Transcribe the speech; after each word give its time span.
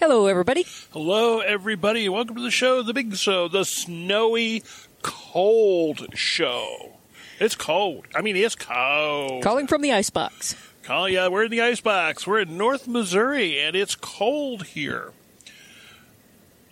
Hello, 0.00 0.28
everybody. 0.28 0.64
Hello, 0.94 1.40
everybody. 1.40 2.08
Welcome 2.08 2.36
to 2.36 2.42
the 2.42 2.50
show, 2.50 2.82
the 2.82 2.94
big 2.94 3.14
show, 3.16 3.48
the 3.48 3.66
snowy, 3.66 4.62
cold 5.02 6.06
show. 6.14 6.92
It's 7.38 7.54
cold. 7.54 8.06
I 8.14 8.22
mean, 8.22 8.34
it's 8.34 8.54
cold. 8.54 9.42
Calling 9.42 9.66
from 9.66 9.82
the 9.82 9.92
icebox. 9.92 10.56
Call 10.84 11.06
yeah, 11.06 11.28
we're 11.28 11.44
in 11.44 11.50
the 11.50 11.60
icebox. 11.60 12.26
We're 12.26 12.40
in 12.40 12.56
North 12.56 12.88
Missouri, 12.88 13.60
and 13.60 13.76
it's 13.76 13.94
cold 13.94 14.64
here. 14.68 15.12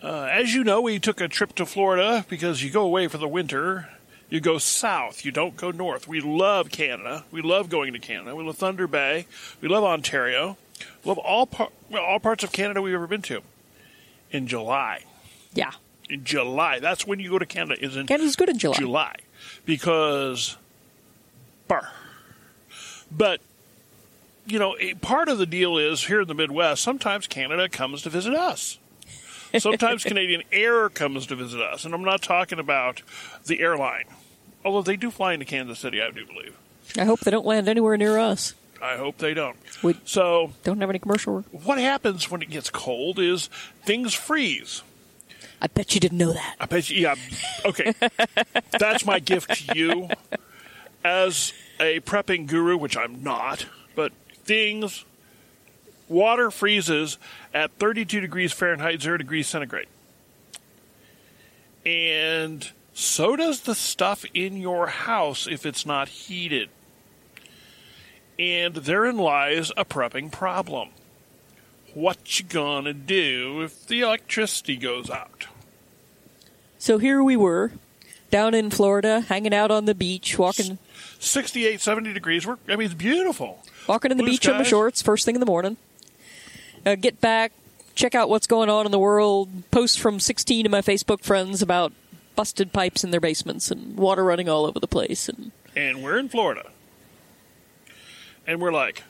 Uh, 0.03 0.23
as 0.33 0.55
you 0.55 0.65
know, 0.65 0.81
we 0.81 0.99
took 0.99 1.21
a 1.21 1.29
trip 1.29 1.55
to 1.57 1.67
Florida 1.67 2.25
because 2.31 2.63
you 2.63 2.71
go 2.71 2.83
away 2.83 3.09
for 3.09 3.19
the 3.19 3.29
winter. 3.29 3.91
You 4.31 4.41
go 4.41 4.57
south. 4.57 5.27
You 5.27 5.33
don't 5.33 5.55
go 5.55 5.71
north. 5.71 6.09
We 6.09 6.23
love 6.23 6.71
Canada. 6.71 7.25
We 7.31 7.43
love 7.43 7.69
going 7.69 7.93
to 7.93 7.99
Canada. 7.99 8.35
We 8.35 8.43
love 8.43 8.57
Thunder 8.57 8.87
Bay. 8.87 9.27
We 9.61 9.69
love 9.69 9.85
Ontario. 9.85 10.57
We 11.05 11.09
love 11.09 11.19
all 11.19 11.47
par- 11.47 11.71
well, 11.91 12.05
all 12.05 12.19
parts 12.21 12.45
of 12.45 12.53
Canada 12.53 12.83
we've 12.83 12.95
ever 12.95 13.07
been 13.07 13.23
to. 13.23 13.43
In 14.31 14.47
July, 14.47 15.05
Yeah. 15.55 15.73
in 16.11 16.25
July, 16.25 16.79
that's 16.81 17.07
when 17.07 17.19
you 17.21 17.31
go 17.31 17.39
to 17.39 17.47
Canada. 17.47 17.83
Is 17.83 17.97
in 17.97 18.07
Canada's 18.07 18.37
good 18.37 18.49
in 18.51 18.59
July. 18.59 18.77
July 18.79 19.17
because 19.65 20.57
bar. 21.67 21.93
But 23.11 23.41
you 24.47 24.59
know, 24.59 24.77
a 24.81 24.95
part 24.95 25.29
of 25.29 25.39
the 25.39 25.47
deal 25.47 25.77
is 25.79 26.05
here 26.07 26.23
in 26.23 26.29
the 26.29 26.35
Midwest. 26.35 26.83
Sometimes 26.83 27.27
Canada 27.27 27.69
comes 27.69 28.03
to 28.03 28.11
visit 28.11 28.35
us. 28.35 28.79
Sometimes 29.59 30.05
Canadian 30.05 30.43
Air 30.53 30.89
comes 30.91 31.27
to 31.27 31.37
visit 31.37 31.61
us, 31.61 31.85
and 31.85 31.95
I'm 31.95 32.05
not 32.05 32.23
talking 32.23 32.59
about 32.59 33.03
the 33.47 33.61
airline, 33.61 34.05
although 34.65 34.83
they 34.83 34.97
do 34.97 35.11
fly 35.11 35.33
into 35.35 35.47
Kansas 35.47 35.79
City, 35.79 36.03
I 36.03 36.11
do 36.11 36.27
believe. 36.27 36.55
I 36.99 37.05
hope 37.05 37.21
they 37.21 37.31
don't 37.31 37.47
land 37.47 37.69
anywhere 37.69 37.97
near 37.97 38.19
us. 38.19 38.55
I 38.83 38.97
hope 38.97 39.19
they 39.19 39.35
don't. 39.35 39.57
We 39.83 39.99
So, 40.05 40.53
don't 40.65 40.81
have 40.81 40.91
any 40.91 40.99
commercial. 40.99 41.43
what 41.51 41.79
happens 41.79 42.31
when 42.31 42.43
it 42.43 42.51
gets 42.51 42.71
cold 42.71 43.19
is 43.19 43.49
things 43.85 44.15
freeze. 44.15 44.83
I 45.61 45.67
bet 45.67 45.95
you 45.95 46.01
didn't 46.01 46.19
know 46.19 46.33
that. 46.33 46.57
I 46.61 46.67
bet 46.67 46.89
you, 46.89 47.03
yeah. 47.03 47.15
Okay. 47.65 47.93
That's 48.79 49.05
my 49.05 49.19
gift 49.19 49.69
to 49.69 49.77
you 49.79 50.09
as 51.05 51.53
a 51.81 51.99
prepping 52.01 52.47
guru, 52.47 52.77
which 52.77 52.97
I'm 52.97 53.23
not, 53.25 53.67
but 53.97 54.13
things, 54.45 55.05
water 56.09 56.51
freezes 56.53 57.19
at 57.53 57.73
32 57.79 58.21
degrees 58.21 58.53
Fahrenheit, 58.53 59.03
0 59.03 59.17
degrees 59.19 59.49
centigrade. 59.49 59.89
And 61.85 62.71
so 62.95 63.37
does 63.37 63.61
the 63.63 63.75
stuff 63.75 64.25
in 64.35 64.57
your 64.57 64.87
house 64.89 65.47
if 65.47 65.65
it's 65.67 65.87
not 65.87 66.09
heated. 66.09 66.69
And 68.39 68.75
therein 68.75 69.19
lies 69.19 69.73
a 69.77 69.85
prepping 69.85 70.31
problem. 70.31 70.91
What 71.95 72.39
you 72.39 72.47
gonna 72.47 72.93
do 72.93 73.63
if 73.63 73.87
the 73.87 74.03
electricity 74.03 74.77
goes 74.77 75.11
out? 75.11 75.47
So 76.79 76.99
here 76.99 77.23
we 77.25 77.37
were, 77.37 77.73
down 78.31 78.55
in 78.55 78.71
Florida, 78.71 79.23
hanging 79.23 79.53
out 79.53 79.71
on 79.73 79.87
the 79.87 79.95
beach, 79.95 80.39
walking, 80.39 80.79
68, 81.19 81.81
70 81.81 82.13
degrees. 82.13 82.47
We're, 82.47 82.59
I 82.69 82.77
mean, 82.77 82.87
it's 82.87 82.95
beautiful. 82.95 83.65
walking 83.89 84.13
in 84.13 84.17
the 84.17 84.23
Blue 84.23 84.33
beach 84.33 84.47
in 84.47 84.53
my 84.53 84.59
skies. 84.59 84.69
shorts, 84.69 85.03
first 85.03 85.25
thing 85.25 85.35
in 85.35 85.41
the 85.41 85.47
morning. 85.47 85.77
Uh, 86.87 86.95
get 86.95 87.21
back, 87.21 87.51
check 87.97 88.15
out 88.15 88.29
what's 88.29 88.47
going 88.47 88.71
on 88.71 88.87
in 88.87 88.93
the 88.93 88.99
world. 88.99 89.49
Post 89.73 89.99
from 89.99 90.21
16 90.21 90.65
of 90.67 90.71
my 90.71 90.83
Facebook 90.83 91.23
friends 91.25 91.61
about 91.63 91.93
busted 92.37 92.73
pipes 92.73 93.03
in 93.03 93.11
their 93.11 93.21
basements 93.21 93.73
and 93.73 93.97
water 93.97 94.23
running 94.23 94.49
all 94.49 94.65
over 94.65 94.79
the 94.79 94.87
place. 94.87 95.29
And 95.29 95.51
And 95.75 96.05
we're 96.05 96.19
in 96.19 96.29
Florida. 96.29 96.71
And 98.49 98.63
we're 98.63 98.73
like, 98.73 99.05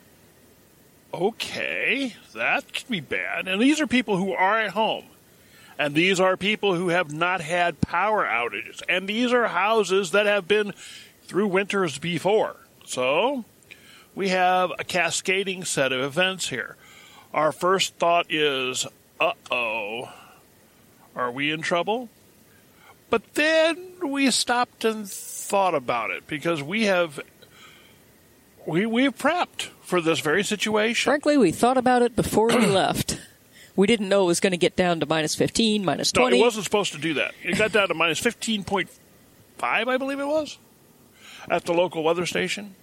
okay, 1.14 2.16
that 2.34 2.74
could 2.74 2.88
be 2.88 3.00
bad. 3.00 3.46
And 3.46 3.62
these 3.62 3.80
are 3.80 3.86
people 3.86 4.16
who 4.16 4.32
are 4.32 4.58
at 4.58 4.70
home. 4.70 5.04
And 5.78 5.94
these 5.94 6.18
are 6.18 6.36
people 6.36 6.74
who 6.74 6.88
have 6.88 7.12
not 7.12 7.40
had 7.40 7.80
power 7.80 8.24
outages. 8.24 8.82
And 8.88 9.08
these 9.08 9.32
are 9.32 9.46
houses 9.46 10.10
that 10.10 10.26
have 10.26 10.48
been 10.48 10.72
through 11.22 11.46
winters 11.46 11.98
before. 11.98 12.56
So 12.84 13.44
we 14.16 14.30
have 14.30 14.72
a 14.76 14.82
cascading 14.82 15.64
set 15.64 15.92
of 15.92 16.00
events 16.00 16.48
here. 16.48 16.76
Our 17.32 17.52
first 17.52 17.94
thought 17.94 18.26
is, 18.28 18.88
uh 19.20 19.34
oh, 19.52 20.12
are 21.14 21.30
we 21.30 21.52
in 21.52 21.62
trouble? 21.62 22.08
But 23.08 23.34
then 23.34 23.92
we 24.04 24.32
stopped 24.32 24.84
and 24.84 25.08
thought 25.08 25.76
about 25.76 26.10
it 26.10 26.26
because 26.26 26.60
we 26.60 26.86
have 26.86 27.20
we 28.68 28.86
we've 28.86 29.16
prepped 29.16 29.70
for 29.82 30.00
this 30.00 30.20
very 30.20 30.44
situation. 30.44 31.08
frankly, 31.10 31.36
we 31.36 31.50
thought 31.50 31.76
about 31.78 32.02
it 32.02 32.14
before 32.14 32.48
we 32.48 32.66
left. 32.66 33.20
We 33.74 33.86
didn't 33.86 34.08
know 34.08 34.24
it 34.24 34.26
was 34.26 34.40
going 34.40 34.50
to 34.50 34.56
get 34.56 34.74
down 34.74 34.98
to 35.00 35.06
minus 35.06 35.34
15, 35.36 35.84
minus 35.84 36.12
No, 36.14 36.22
20. 36.22 36.38
it 36.38 36.42
wasn't 36.42 36.64
supposed 36.64 36.92
to 36.92 36.98
do 36.98 37.14
that. 37.14 37.32
It 37.44 37.56
got 37.56 37.70
down 37.72 37.86
to 37.88 37.94
minus 37.94 38.18
fifteen 38.18 38.64
point 38.64 38.88
five, 39.56 39.88
I 39.88 39.96
believe 39.96 40.18
it 40.20 40.26
was, 40.26 40.58
at 41.50 41.64
the 41.64 41.72
local 41.72 42.02
weather 42.02 42.26
station. 42.26 42.74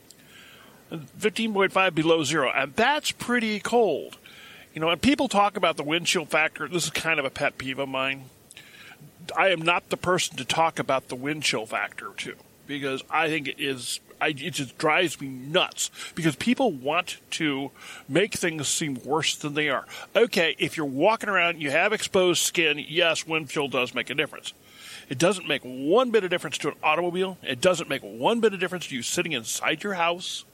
Fifteen 1.18 1.54
point 1.54 1.72
five 1.72 1.94
below 1.96 2.24
zero, 2.24 2.52
and 2.54 2.74
that's 2.76 3.12
pretty 3.12 3.60
cold. 3.60 4.18
You 4.74 4.82
know, 4.82 4.90
and 4.90 5.02
people 5.02 5.28
talk 5.28 5.56
about 5.58 5.78
the 5.78 5.84
wind 5.84 6.06
chill 6.06 6.26
factor. 6.26 6.68
This 6.68 6.84
is 6.86 6.90
kind 6.90 7.20
of 7.20 7.26
a 7.26 7.30
pet 7.30 7.58
peeve 7.58 7.80
of 7.80 7.90
mine. 7.90 8.26
I 9.36 9.50
am 9.50 9.62
not 9.62 9.90
the 9.90 9.98
person 9.98 10.38
to 10.38 10.46
talk 10.46 10.78
about 10.80 11.08
the 11.08 11.16
wind 11.16 11.44
chill 11.44 11.66
factor 11.66 12.12
too, 12.16 12.36
because 12.68 13.04
I 13.10 13.28
think 13.28 13.48
it 13.48 13.56
is. 13.60 14.00
I, 14.22 14.30
it 14.30 14.52
just 14.52 14.78
drives 14.78 15.20
me 15.20 15.28
nuts 15.28 15.92
because 16.16 16.36
people 16.36 16.72
want 16.72 17.18
to 17.32 17.72
make 18.08 18.34
things 18.34 18.68
seem 18.68 19.00
worse 19.04 19.36
than 19.36 19.54
they 19.54 19.70
are. 19.70 19.86
Okay, 20.16 20.56
if 20.60 20.78
you're 20.78 20.86
walking 20.86 21.30
around, 21.30 21.62
you 21.62 21.72
have 21.72 21.94
exposed 21.94 22.42
skin. 22.42 22.84
Yes, 22.88 23.28
wind 23.28 23.50
chill 23.50 23.68
does 23.68 23.94
make 23.94 24.10
a 24.10 24.16
difference. 24.16 24.54
It 25.10 25.18
doesn't 25.18 25.48
make 25.48 25.62
one 25.64 26.12
bit 26.12 26.24
of 26.24 26.30
difference 26.30 26.58
to 26.60 26.70
an 26.70 26.76
automobile. 26.82 27.38
It 27.44 27.62
doesn't 27.62 27.90
make 27.90 28.02
one 28.02 28.40
bit 28.40 28.54
of 28.54 28.60
difference 28.60 28.88
to 28.88 28.96
you 28.96 29.02
sitting 29.02 29.34
inside 29.34 29.84
your 29.84 29.94
house. 29.94 30.46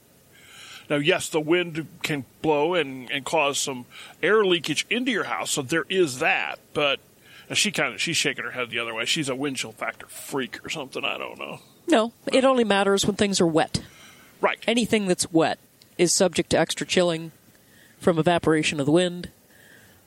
Now, 0.90 0.96
yes, 0.96 1.28
the 1.28 1.40
wind 1.40 1.86
can 2.02 2.24
blow 2.42 2.74
and, 2.74 3.10
and 3.10 3.24
cause 3.24 3.58
some 3.58 3.86
air 4.22 4.44
leakage 4.44 4.84
into 4.90 5.10
your 5.10 5.24
house, 5.24 5.52
so 5.52 5.62
there 5.62 5.86
is 5.88 6.18
that. 6.18 6.58
But 6.74 7.00
uh, 7.48 7.54
she 7.54 7.70
kind 7.70 7.94
of 7.94 8.00
she's 8.00 8.16
shaking 8.16 8.44
her 8.44 8.50
head 8.50 8.70
the 8.70 8.78
other 8.78 8.94
way. 8.94 9.04
She's 9.04 9.28
a 9.28 9.34
wind 9.34 9.56
chill 9.56 9.72
factor 9.72 10.06
freak 10.06 10.64
or 10.64 10.68
something. 10.68 11.04
I 11.04 11.16
don't 11.16 11.38
know. 11.38 11.60
No, 11.88 12.12
it 12.32 12.44
only 12.44 12.64
matters 12.64 13.06
when 13.06 13.16
things 13.16 13.40
are 13.40 13.46
wet. 13.46 13.82
Right. 14.40 14.58
Anything 14.66 15.06
that's 15.06 15.32
wet 15.32 15.58
is 15.98 16.12
subject 16.12 16.50
to 16.50 16.58
extra 16.58 16.86
chilling 16.86 17.32
from 17.98 18.18
evaporation 18.18 18.80
of 18.80 18.86
the 18.86 18.92
wind, 18.92 19.30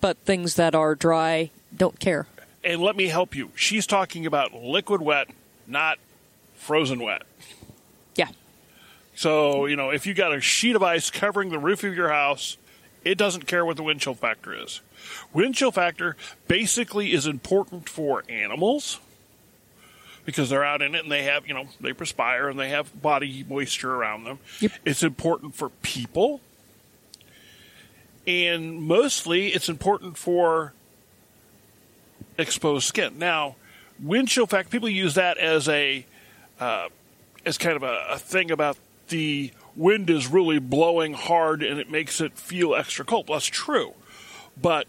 but 0.02 0.18
things 0.20 0.56
that 0.56 0.76
are 0.76 0.96
dry 0.96 1.52
don't 1.76 2.00
care. 2.00 2.28
And 2.64 2.82
let 2.82 2.96
me 2.96 3.08
help 3.08 3.36
you. 3.36 3.52
She's 3.56 3.88
talking 3.88 4.26
about 4.26 4.54
liquid 4.54 5.02
wet, 5.02 5.30
not 5.68 6.00
frozen 6.56 7.00
wet. 7.00 7.24
Yeah. 8.16 8.30
So, 9.16 9.66
you 9.66 9.76
know, 9.76 9.92
if 9.92 10.06
you 10.06 10.14
got 10.14 10.34
a 10.34 10.42
sheet 10.42 10.76
of 10.76 10.84
ice 10.84 11.10
covering 11.10 11.50
the 11.50 11.60
roof 11.60 11.84
of 11.84 11.96
your 11.96 12.10
house, 12.10 12.58
it 13.04 13.18
doesn't 13.18 13.46
care 13.46 13.66
what 13.66 13.78
the 13.78 13.84
wind 13.84 14.02
chill 14.02 14.16
factor 14.16 14.54
is. 14.54 14.82
Wind 15.32 15.56
chill 15.56 15.72
factor 15.72 16.18
basically 16.48 17.14
is 17.14 17.28
important 17.28 17.88
for 17.88 18.24
animals 18.28 19.00
because 20.26 20.50
they're 20.50 20.66
out 20.66 20.82
in 20.82 20.96
it 20.96 21.04
and 21.04 21.12
they 21.12 21.24
have, 21.24 21.48
you 21.48 21.54
know, 21.54 21.68
they 21.80 21.94
perspire 21.94 22.50
and 22.50 22.60
they 22.60 22.70
have 22.70 23.02
body 23.02 23.46
moisture 23.48 23.94
around 23.94 24.24
them. 24.24 24.40
Yep. 24.60 24.72
It's 24.84 25.04
important 25.04 25.56
for 25.56 25.70
people. 25.70 26.42
And 28.28 28.82
mostly 28.82 29.50
it's 29.50 29.70
important 29.70 30.18
for 30.18 30.74
exposed 32.38 32.88
skin. 32.88 33.20
Now, 33.20 33.56
wind 34.02 34.28
chill 34.28 34.48
factor, 34.48 34.70
people 34.70 34.90
use 34.90 35.14
that 35.14 35.38
as 35.38 35.70
a 35.70 36.06
uh, 36.60 36.88
as 37.46 37.58
kind 37.58 37.76
of 37.76 37.84
a, 37.84 38.06
a 38.12 38.20
thing 38.20 38.50
about 38.50 38.78
the 39.10 39.52
wind 39.76 40.10
is 40.10 40.28
really 40.28 40.58
blowing 40.58 41.14
hard 41.14 41.62
and 41.62 41.80
it 41.80 41.92
makes 41.92 42.20
it 42.20 42.38
feel 42.38 42.74
extra 42.74 43.06
cold. 43.06 43.30
Well, 43.30 43.38
that's 43.38 43.46
true. 43.46 43.94
But 44.60 44.88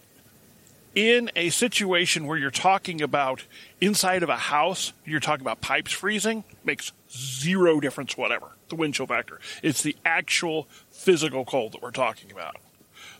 in 0.96 1.31
a 1.37 1.50
situation 1.50 2.26
where 2.26 2.38
you're 2.38 2.50
talking 2.50 3.02
about 3.02 3.44
inside 3.81 4.22
of 4.22 4.31
a 4.31 4.37
house, 4.37 4.94
you're 5.04 5.20
talking 5.20 5.43
about 5.43 5.60
pipes 5.60 5.93
freezing, 5.93 6.43
makes 6.64 6.90
zero 7.10 7.78
difference 7.78 8.16
whatever. 8.16 8.46
The 8.70 8.76
wind 8.76 8.94
chill 8.94 9.06
factor. 9.06 9.38
It's 9.62 9.82
the 9.82 9.94
actual 10.04 10.66
physical 10.90 11.44
cold 11.44 11.72
that 11.72 11.82
we're 11.82 11.90
talking 11.90 12.32
about 12.32 12.56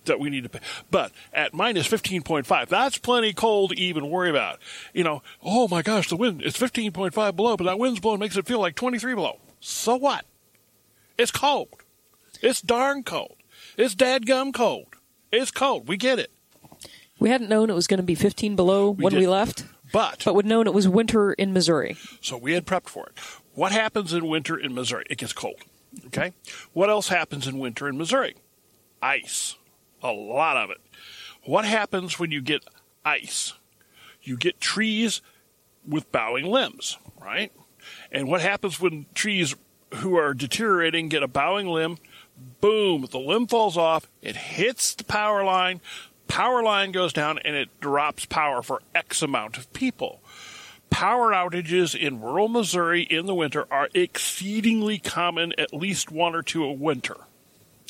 that 0.07 0.19
we 0.19 0.31
need 0.31 0.45
to 0.45 0.49
pay. 0.49 0.61
But 0.91 1.13
at 1.35 1.53
minus 1.53 1.87
15.5, 1.87 2.69
that's 2.69 2.97
plenty 2.97 3.35
cold 3.35 3.71
to 3.71 3.79
even 3.79 4.09
worry 4.09 4.31
about. 4.31 4.59
You 4.95 5.05
know, 5.05 5.23
oh 5.43 5.69
my 5.69 5.83
gosh, 5.83 6.09
the 6.09 6.17
wind, 6.17 6.43
it's 6.43 6.59
15.5 6.59 7.37
below, 7.37 7.57
but 7.57 7.65
that 7.65 7.79
wind's 7.79 8.01
blowing 8.01 8.21
makes 8.21 8.37
it 8.39 8.47
feel 8.47 8.61
like 8.61 8.75
23 8.75 9.15
below. 9.15 9.39
So 9.61 9.97
what? 9.97 10.25
It's 11.19 11.31
cold. 11.31 11.69
It's 12.41 12.63
darn 12.63 13.03
cold. 13.03 13.37
It's 13.77 13.95
dadgum 13.95 14.55
cold. 14.55 14.95
It's 15.31 15.51
cold. 15.51 15.89
We 15.89 15.99
get 15.99 16.19
it. 16.19 16.31
We 17.19 17.31
hadn't 17.31 17.49
known 17.49 17.71
it 17.71 17.75
was 17.75 17.87
going 17.87 17.99
to 17.99 18.03
be 18.05 18.15
15 18.15 18.57
below 18.57 18.91
when 18.91 19.15
we 19.15 19.21
didn't. 19.21 19.31
left, 19.31 19.65
But, 19.93 20.23
but 20.25 20.35
we'd 20.35 20.47
known 20.47 20.67
it 20.67 20.75
was 20.75 20.87
winter 20.89 21.33
in 21.33 21.53
Missouri. 21.53 21.97
so 22.21 22.37
we 22.37 22.53
had 22.53 22.67
prepped 22.67 22.89
for 22.89 23.07
it. 23.07 23.19
What 23.55 23.73
happens 23.73 24.13
in 24.13 24.29
winter 24.29 24.57
in 24.59 24.75
Missouri? 24.75 25.05
It 25.09 25.19
gets 25.19 25.33
cold. 25.33 25.63
Okay? 26.07 26.35
What 26.75 26.91
else 26.91 27.09
happens 27.09 27.47
in 27.47 27.59
winter 27.59 27.89
in 27.89 27.97
Missouri? 27.97 28.35
Ice. 29.01 29.57
A 30.03 30.13
lot 30.13 30.57
of 30.59 30.71
it. 30.71 30.79
what 31.45 31.65
happens 31.65 32.19
when 32.19 32.31
you 32.31 32.43
get 32.43 32.63
ice? 33.05 33.55
You 34.23 34.37
get 34.37 34.61
trees 34.61 35.23
with 35.89 36.11
bowing 36.13 36.45
limbs, 36.47 36.99
right? 37.21 37.51
And 38.13 38.29
what 38.29 38.41
happens 38.43 38.79
when 38.81 39.07
trees 39.15 39.55
who 39.95 40.17
are 40.17 40.35
deteriorating 40.35 41.09
get 41.09 41.23
a 41.23 41.29
bowing 41.29 41.69
limb? 41.69 41.97
Boom, 42.61 43.07
the 43.11 43.19
limb 43.19 43.47
falls 43.47 43.77
off, 43.79 44.09
it 44.21 44.37
hits 44.37 44.95
the 44.95 45.05
power 45.05 45.43
line, 45.45 45.81
power 46.29 46.63
line 46.63 46.93
goes 46.93 47.13
down, 47.13 47.39
and 47.45 47.57
it 47.57 47.81
drops 47.81 48.27
power 48.27 48.63
for 48.63 48.83
X 48.95 49.23
amount 49.23 49.57
of 49.57 49.73
people. 49.73 50.21
Power 50.91 51.33
outages 51.33 51.99
in 51.99 52.21
rural 52.21 52.49
Missouri 52.49 53.03
in 53.03 53.27
the 53.27 53.35
winter 53.35 53.67
are 53.71 53.89
exceedingly 53.93 54.99
common, 54.99 55.53
at 55.59 55.75
least 55.75 56.11
one 56.11 56.35
or 56.35 56.43
two 56.43 56.65
a 56.65 56.73
winter. 56.73 57.17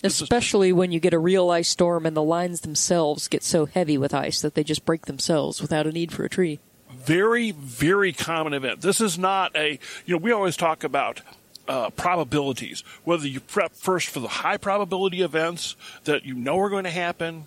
Especially 0.02 0.72
when 0.72 0.92
you 0.92 1.00
get 1.00 1.14
a 1.14 1.18
real 1.18 1.50
ice 1.50 1.68
storm 1.68 2.06
and 2.06 2.16
the 2.16 2.22
lines 2.22 2.60
themselves 2.60 3.28
get 3.28 3.42
so 3.42 3.66
heavy 3.66 3.96
with 3.96 4.14
ice 4.14 4.40
that 4.40 4.54
they 4.54 4.64
just 4.64 4.84
break 4.84 5.06
themselves 5.06 5.60
without 5.60 5.86
a 5.86 5.92
need 5.92 6.12
for 6.12 6.24
a 6.24 6.28
tree. 6.28 6.58
Very, 6.90 7.50
very 7.50 8.12
common 8.12 8.52
event. 8.52 8.80
This 8.80 9.00
is 9.00 9.18
not 9.18 9.54
a, 9.56 9.78
you 10.04 10.14
know, 10.14 10.18
we 10.18 10.32
always 10.32 10.56
talk 10.56 10.84
about 10.84 11.22
uh, 11.68 11.90
probabilities, 11.90 12.82
whether 13.04 13.26
you 13.26 13.40
prep 13.40 13.74
first 13.74 14.08
for 14.08 14.20
the 14.20 14.28
high 14.28 14.56
probability 14.56 15.22
events 15.22 15.76
that 16.04 16.24
you 16.24 16.34
know 16.34 16.58
are 16.58 16.70
going 16.70 16.84
to 16.84 16.90
happen, 16.90 17.46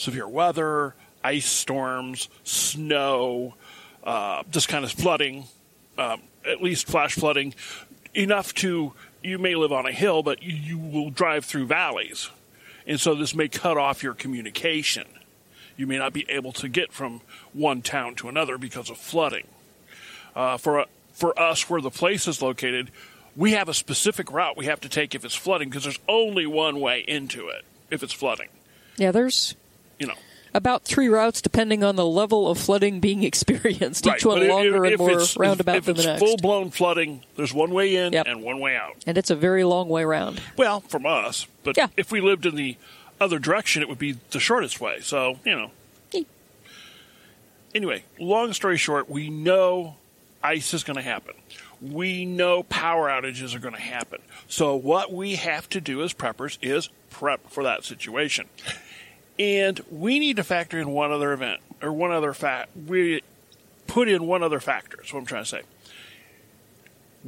severe 0.00 0.26
weather, 0.26 0.94
ice 1.22 1.46
storms, 1.46 2.28
snow, 2.44 3.54
uh, 4.02 4.42
this 4.50 4.66
kind 4.66 4.84
of 4.84 4.90
flooding, 4.90 5.44
um, 5.98 6.22
at 6.44 6.62
least 6.62 6.86
flash 6.86 7.14
flooding, 7.14 7.54
enough 8.14 8.54
to 8.54 8.92
you 9.22 9.38
may 9.38 9.54
live 9.54 9.72
on 9.72 9.86
a 9.86 9.92
hill, 9.92 10.22
but 10.22 10.42
you, 10.42 10.54
you 10.54 10.78
will 10.78 11.10
drive 11.10 11.44
through 11.44 11.66
valleys, 11.66 12.30
and 12.86 12.98
so 12.98 13.14
this 13.14 13.34
may 13.34 13.48
cut 13.48 13.76
off 13.76 14.02
your 14.02 14.14
communication. 14.14 15.06
You 15.76 15.86
may 15.86 15.98
not 15.98 16.12
be 16.12 16.28
able 16.28 16.52
to 16.52 16.68
get 16.68 16.92
from 16.92 17.20
one 17.52 17.82
town 17.82 18.14
to 18.16 18.28
another 18.28 18.58
because 18.58 18.90
of 18.90 18.96
flooding. 18.96 19.46
Uh, 20.34 20.56
for 20.56 20.86
for 21.12 21.38
us, 21.38 21.68
where 21.68 21.82
the 21.82 21.90
place 21.90 22.26
is 22.26 22.40
located, 22.40 22.90
we 23.36 23.52
have 23.52 23.68
a 23.68 23.74
specific 23.74 24.32
route 24.32 24.56
we 24.56 24.66
have 24.66 24.80
to 24.80 24.88
take 24.88 25.14
if 25.14 25.24
it's 25.24 25.34
flooding 25.34 25.68
because 25.68 25.84
there's 25.84 25.98
only 26.08 26.46
one 26.46 26.80
way 26.80 27.04
into 27.06 27.48
it 27.48 27.64
if 27.90 28.02
it's 28.02 28.12
flooding. 28.12 28.48
Yeah, 28.96 29.12
there's 29.12 29.54
You 30.00 30.06
know, 30.08 30.14
about 30.54 30.84
three 30.84 31.08
routes 31.08 31.40
depending 31.40 31.84
on 31.84 31.94
the 31.94 32.04
level 32.06 32.48
of 32.50 32.58
flooding 32.58 32.98
being 32.98 33.22
experienced. 33.30 34.06
Each 34.06 34.24
one 34.24 34.40
but 34.40 34.48
longer 34.48 34.84
if 34.86 34.98
and 34.98 35.08
more 35.08 35.22
roundabout 35.36 35.76
if, 35.76 35.84
than 35.84 35.96
the 35.96 36.04
next. 36.04 36.20
full 36.20 36.36
blown 36.38 36.70
flooding, 36.70 37.22
there's 37.36 37.54
one 37.54 37.70
way 37.70 37.94
in 37.94 38.12
Yep. 38.14 38.26
and 38.26 38.42
one 38.42 38.58
way 38.58 38.74
out. 38.76 38.96
and 39.06 39.16
it's 39.16 39.30
a 39.30 39.36
very 39.36 39.62
long 39.62 39.88
way 39.88 40.04
round. 40.04 40.40
Well, 40.56 40.80
from 40.80 41.06
us, 41.06 41.46
but 41.62 41.76
Yeah. 41.76 41.88
if 41.96 42.10
we 42.10 42.20
lived 42.20 42.46
in 42.46 42.56
the 42.56 42.76
other 43.20 43.38
direction, 43.38 43.82
it 43.82 43.88
would 43.88 43.98
be 43.98 44.16
the 44.32 44.40
shortest 44.40 44.80
way. 44.80 44.98
So 45.02 45.38
you 45.44 45.54
know. 45.54 45.70
Anyway, 47.72 48.02
long 48.18 48.52
story 48.52 48.76
short, 48.76 49.08
we 49.08 49.30
know 49.30 49.94
ice 50.42 50.74
is 50.74 50.82
going 50.82 50.96
to 50.96 51.02
happen. 51.02 51.34
We 51.80 52.24
know 52.24 52.64
power 52.64 53.08
outages 53.08 53.54
are 53.54 53.60
going 53.60 53.76
to 53.76 53.80
happen. 53.80 54.20
So 54.48 54.74
what 54.74 55.12
we 55.12 55.36
have 55.36 55.68
to 55.70 55.80
do 55.80 56.02
as 56.02 56.12
preppers 56.12 56.58
is 56.60 56.88
prep 57.10 57.48
for 57.48 57.62
that 57.62 57.84
situation. 57.84 58.48
And 59.40 59.80
we 59.90 60.18
need 60.18 60.36
to 60.36 60.44
factor 60.44 60.78
in 60.78 60.90
one 60.90 61.12
other 61.12 61.32
event 61.32 61.62
or 61.80 61.90
one 61.90 62.12
other 62.12 62.34
fact. 62.34 62.76
We 62.76 63.22
put 63.86 64.06
in 64.06 64.26
one 64.26 64.42
other 64.42 64.60
factor. 64.60 65.00
Is 65.02 65.14
what 65.14 65.20
I'm 65.20 65.26
trying 65.26 65.44
to 65.44 65.48
say. 65.48 65.62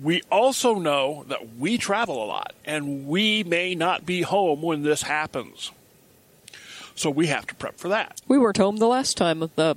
We 0.01 0.21
also 0.31 0.75
know 0.75 1.25
that 1.29 1.57
we 1.57 1.79
travel 1.79 2.23
a 2.23 2.27
lot 2.27 2.53
and 2.67 3.09
we 3.09 3.45
may 3.45 3.75
not 3.75 4.05
be 4.05 4.21
home 4.21 4.61
when 4.61 4.83
this 4.83 5.03
happens. 5.03 5.71
So 6.95 7.09
we 7.09 7.29
have 7.29 7.47
to 7.47 7.55
prep 7.55 7.79
for 7.79 7.89
that. 7.89 8.21
We 8.29 8.39
weren't 8.39 8.59
home 8.59 8.77
the 8.77 8.87
last 8.87 9.17
time 9.17 9.41
the 9.41 9.77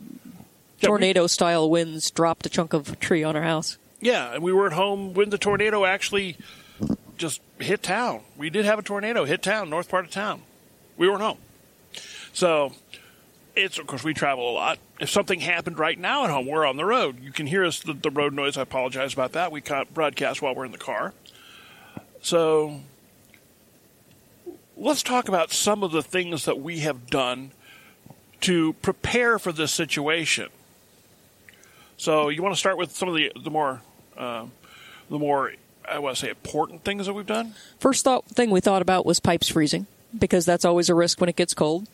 tornado 0.82 1.28
style 1.28 1.70
winds 1.70 2.12
dropped 2.12 2.46
a 2.46 2.50
chunk 2.50 2.74
of 2.74 3.00
tree 3.00 3.24
on 3.24 3.38
our 3.38 3.44
house. 3.44 3.78
Yeah, 4.02 4.34
and 4.34 4.44
we 4.44 4.52
weren't 4.52 4.74
home 4.74 5.14
when 5.14 5.30
the 5.30 5.38
tornado 5.38 5.86
actually 5.86 6.36
just 7.18 7.40
hit 7.60 7.82
town. 7.82 8.24
We 8.38 8.50
did 8.50 8.66
have 8.66 8.78
a 8.78 8.84
tornado 8.84 9.24
hit 9.24 9.42
town, 9.42 9.70
north 9.70 9.88
part 9.88 10.04
of 10.04 10.12
town. 10.12 10.42
We 10.98 11.08
weren't 11.08 11.22
home. 11.22 11.38
So 12.36 12.74
it's 13.56 13.80
of 13.80 13.88
course 13.88 14.04
we 14.04 14.14
travel 14.14 14.52
a 14.52 14.52
lot. 14.52 14.78
If 15.00 15.10
something 15.10 15.40
happened 15.40 15.80
right 15.80 15.98
now 15.98 16.26
at 16.26 16.30
home, 16.30 16.48
we're 16.48 16.66
on 16.66 16.76
the 16.76 16.84
road. 16.84 17.24
You 17.24 17.32
can 17.32 17.48
hear 17.48 17.64
us 17.64 17.80
the, 17.80 17.94
the 17.94 18.12
road 18.12 18.34
noise. 18.34 18.58
I 18.58 18.62
apologize 18.62 19.14
about 19.14 19.32
that. 19.32 19.54
We 19.54 19.62
can't 19.62 19.92
broadcast 19.94 20.42
while 20.42 20.54
we're 20.54 20.66
in 20.66 20.74
the 20.74 20.78
car. 20.78 21.14
So 22.22 22.82
let's 24.76 25.02
talk 25.02 25.30
about 25.30 25.52
some 25.52 25.82
of 25.82 25.94
the 25.94 26.04
things 26.04 26.44
that 26.44 26.60
we 26.60 26.80
have 26.80 27.08
done 27.08 27.52
to 28.42 28.74
prepare 28.74 29.40
for 29.40 29.54
this 29.54 29.72
situation. 29.72 30.50
So 31.96 32.28
you 32.28 32.44
want 32.44 32.54
to 32.54 32.60
start 32.60 32.78
with 32.78 32.94
some 32.94 33.08
of 33.08 33.16
the 33.16 33.32
the 33.42 33.50
more 33.50 33.82
uh, 34.18 34.48
the 35.10 35.20
more 35.20 35.54
I 35.90 36.00
want 36.00 36.18
to 36.18 36.22
say 36.26 36.30
important 36.32 36.84
things 36.84 37.06
that 37.06 37.14
we've 37.14 37.26
done. 37.26 37.56
First 37.80 38.04
thought 38.04 38.26
thing 38.26 38.52
we 38.52 38.60
thought 38.60 38.82
about 38.82 39.06
was 39.06 39.22
pipes 39.22 39.48
freezing 39.48 39.88
because 40.18 40.46
that's 40.46 40.66
always 40.66 40.90
a 40.90 40.96
risk 40.96 41.22
when 41.22 41.30
it 41.30 41.38
gets 41.38 41.54
cold. 41.54 41.88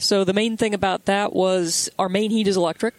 So 0.00 0.24
the 0.24 0.32
main 0.32 0.56
thing 0.56 0.72
about 0.72 1.04
that 1.04 1.34
was 1.34 1.90
our 1.98 2.08
main 2.08 2.30
heat 2.30 2.48
is 2.48 2.56
electric. 2.56 2.94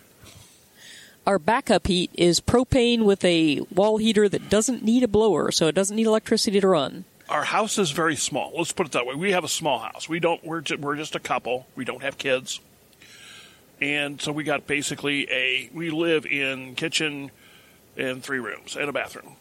Our 1.25 1.39
backup 1.39 1.87
heat 1.87 2.11
is 2.13 2.39
propane 2.39 3.05
with 3.05 3.25
a 3.25 3.61
wall 3.73 3.97
heater 3.97 4.29
that 4.29 4.49
doesn't 4.49 4.83
need 4.83 5.01
a 5.01 5.07
blower, 5.07 5.51
so 5.51 5.67
it 5.67 5.73
doesn't 5.73 5.95
need 5.95 6.05
electricity 6.05 6.59
to 6.59 6.67
run. 6.67 7.05
Our 7.27 7.43
house 7.43 7.79
is 7.79 7.89
very 7.89 8.15
small. 8.15 8.53
Let's 8.55 8.71
put 8.71 8.85
it 8.85 8.91
that 8.91 9.07
way. 9.07 9.15
We 9.15 9.31
have 9.31 9.43
a 9.43 9.49
small 9.49 9.79
house. 9.79 10.07
We 10.07 10.19
don't. 10.19 10.43
We're 10.45 10.61
ju- 10.61 10.77
we're 10.77 10.95
just 10.95 11.15
a 11.15 11.19
couple. 11.19 11.65
We 11.75 11.85
don't 11.85 12.03
have 12.03 12.17
kids, 12.19 12.59
and 13.79 14.21
so 14.21 14.31
we 14.31 14.43
got 14.43 14.67
basically 14.67 15.27
a. 15.31 15.69
We 15.73 15.89
live 15.89 16.25
in 16.25 16.75
kitchen 16.75 17.31
and 17.97 18.23
three 18.23 18.39
rooms 18.39 18.75
and 18.75 18.89
a 18.89 18.93
bathroom. 18.93 19.37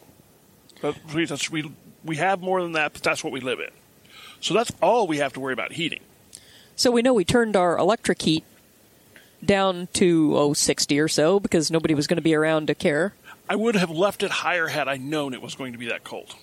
But 0.80 0.96
we 1.14 1.26
that's, 1.26 1.50
we 1.50 1.70
we 2.04 2.16
have 2.16 2.40
more 2.40 2.62
than 2.62 2.72
that, 2.72 2.94
but 2.94 3.02
that's 3.02 3.22
what 3.22 3.34
we 3.34 3.40
live 3.40 3.60
in. 3.60 3.70
So 4.40 4.54
that's 4.54 4.72
all 4.80 5.06
we 5.06 5.18
have 5.18 5.34
to 5.34 5.40
worry 5.40 5.52
about 5.52 5.72
heating. 5.72 6.00
So 6.80 6.90
we 6.90 7.02
know 7.02 7.12
we 7.12 7.26
turned 7.26 7.56
our 7.56 7.76
electric 7.76 8.22
heat 8.22 8.42
down 9.44 9.88
to 9.92 10.32
oh 10.34 10.54
60 10.54 10.98
or 10.98 11.08
so 11.08 11.38
because 11.38 11.70
nobody 11.70 11.94
was 11.94 12.06
going 12.06 12.16
to 12.16 12.22
be 12.22 12.34
around 12.34 12.68
to 12.68 12.74
care. 12.74 13.12
I 13.50 13.54
would 13.54 13.74
have 13.74 13.90
left 13.90 14.22
it 14.22 14.30
higher 14.30 14.68
had 14.68 14.88
I 14.88 14.96
known 14.96 15.34
it 15.34 15.42
was 15.42 15.54
going 15.54 15.72
to 15.72 15.78
be 15.78 15.88
that 15.88 16.04
cold. 16.04 16.34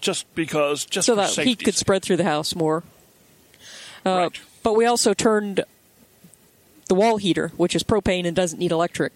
Just 0.00 0.32
because, 0.36 0.84
just 0.84 1.06
so 1.06 1.16
that 1.16 1.30
heat 1.30 1.64
could 1.64 1.74
spread 1.74 2.04
through 2.04 2.18
the 2.18 2.24
house 2.24 2.54
more. 2.54 2.84
Uh, 4.06 4.28
Right. 4.30 4.40
But 4.62 4.76
we 4.76 4.86
also 4.86 5.12
turned 5.12 5.64
the 6.86 6.94
wall 6.94 7.16
heater, 7.16 7.48
which 7.56 7.74
is 7.74 7.82
propane 7.82 8.24
and 8.28 8.36
doesn't 8.36 8.60
need 8.60 8.70
electric. 8.70 9.12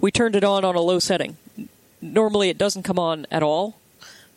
We 0.00 0.10
turned 0.10 0.34
it 0.34 0.42
on 0.42 0.64
on 0.64 0.74
a 0.74 0.80
low 0.80 0.98
setting. 0.98 1.36
Normally, 2.02 2.48
it 2.48 2.58
doesn't 2.58 2.82
come 2.82 2.98
on 2.98 3.28
at 3.30 3.44
all. 3.44 3.76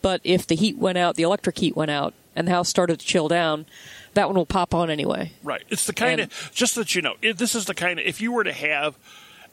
But 0.04 0.22
if 0.24 0.46
the 0.46 0.56
heat 0.56 0.78
went 0.78 1.00
out, 1.00 1.16
the 1.16 1.24
electric 1.24 1.58
heat 1.58 1.76
went 1.76 1.90
out, 1.90 2.14
and 2.36 2.48
the 2.48 2.52
house 2.52 2.70
started 2.70 3.00
to 3.00 3.06
chill 3.06 3.28
down, 3.28 3.66
that 4.14 4.28
one 4.28 4.36
will 4.36 4.46
pop 4.46 4.74
on 4.74 4.90
anyway. 4.90 5.32
Right. 5.44 5.64
It's 5.70 5.86
the 5.86 5.94
kind 5.94 6.20
And- 6.22 6.32
of 6.32 6.52
just 6.54 6.76
that 6.76 6.96
you 6.96 7.02
know. 7.02 7.16
It, 7.22 7.38
this 7.38 7.56
is 7.56 7.66
the 7.66 7.74
kind 7.74 8.00
of 8.00 8.06
if 8.06 8.22
you 8.22 8.32
were 8.32 8.44
to 8.44 8.54
have 8.54 8.96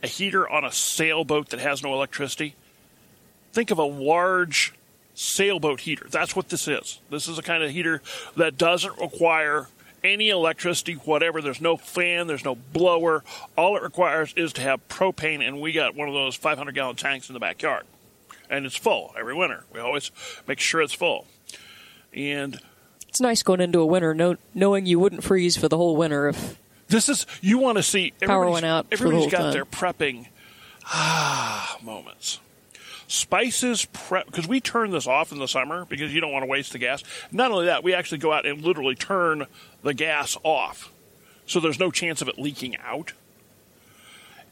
a 0.02 0.06
heater 0.06 0.48
on 0.48 0.64
a 0.64 0.72
sailboat 0.72 1.50
that 1.50 1.60
has 1.60 1.82
no 1.82 1.92
electricity, 1.94 2.54
think 3.52 3.70
of 3.70 3.78
a 3.78 3.84
large 3.84 4.72
sailboat 5.14 5.80
heater. 5.80 6.06
That's 6.08 6.36
what 6.36 6.48
this 6.48 6.68
is. 6.68 7.00
This 7.10 7.26
is 7.28 7.38
a 7.38 7.42
kind 7.42 7.62
of 7.64 7.70
heater 7.70 8.00
that 8.36 8.56
doesn't 8.56 8.98
require 9.00 9.66
any 10.04 10.28
electricity, 10.30 10.92
whatever. 10.94 11.42
There's 11.42 11.60
no 11.60 11.76
fan. 11.76 12.28
There's 12.28 12.44
no 12.44 12.54
blower. 12.54 13.24
All 13.56 13.76
it 13.76 13.82
requires 13.82 14.32
is 14.36 14.52
to 14.54 14.60
have 14.62 14.86
propane, 14.88 15.46
and 15.46 15.60
we 15.60 15.72
got 15.72 15.96
one 15.96 16.06
of 16.06 16.14
those 16.14 16.36
500 16.36 16.72
gallon 16.72 16.94
tanks 16.94 17.28
in 17.28 17.32
the 17.32 17.40
backyard, 17.40 17.82
and 18.48 18.64
it's 18.64 18.76
full 18.76 19.12
every 19.18 19.34
winter. 19.34 19.64
We 19.72 19.80
always 19.80 20.12
make 20.46 20.60
sure 20.60 20.80
it's 20.80 20.92
full, 20.92 21.26
and 22.12 22.60
It's 23.08 23.20
nice 23.20 23.42
going 23.42 23.60
into 23.60 23.80
a 23.80 23.86
winter 23.86 24.14
know, 24.14 24.36
knowing 24.54 24.86
you 24.86 24.98
wouldn't 24.98 25.24
freeze 25.24 25.56
for 25.56 25.68
the 25.68 25.76
whole 25.76 25.96
winter 25.96 26.28
if 26.28 26.58
This 26.88 27.08
is 27.08 27.26
you 27.40 27.58
want 27.58 27.76
to 27.78 27.82
see 27.82 28.12
Power 28.20 28.44
everybody's- 28.44 28.52
went 28.54 28.66
out 28.66 28.96
for 28.96 29.08
the 29.10 29.26
got 29.30 29.38
time. 29.38 29.52
their 29.52 29.64
prepping 29.64 30.26
ah 30.86 31.76
moments. 31.82 32.40
Spices 33.06 33.86
prep 33.86 34.26
because 34.26 34.46
we 34.46 34.60
turn 34.60 34.90
this 34.90 35.06
off 35.06 35.32
in 35.32 35.38
the 35.38 35.48
summer 35.48 35.86
because 35.86 36.12
you 36.12 36.20
don't 36.20 36.32
want 36.32 36.42
to 36.42 36.46
waste 36.48 36.72
the 36.72 36.78
gas. 36.78 37.02
Not 37.32 37.50
only 37.50 37.66
that, 37.66 37.82
we 37.82 37.94
actually 37.94 38.18
go 38.18 38.32
out 38.32 38.44
and 38.46 38.62
literally 38.62 38.94
turn 38.94 39.46
the 39.82 39.94
gas 39.94 40.36
off, 40.42 40.90
so 41.46 41.58
there's 41.60 41.78
no 41.78 41.90
chance 41.90 42.20
of 42.20 42.28
it 42.28 42.38
leaking 42.38 42.76
out. 42.78 43.12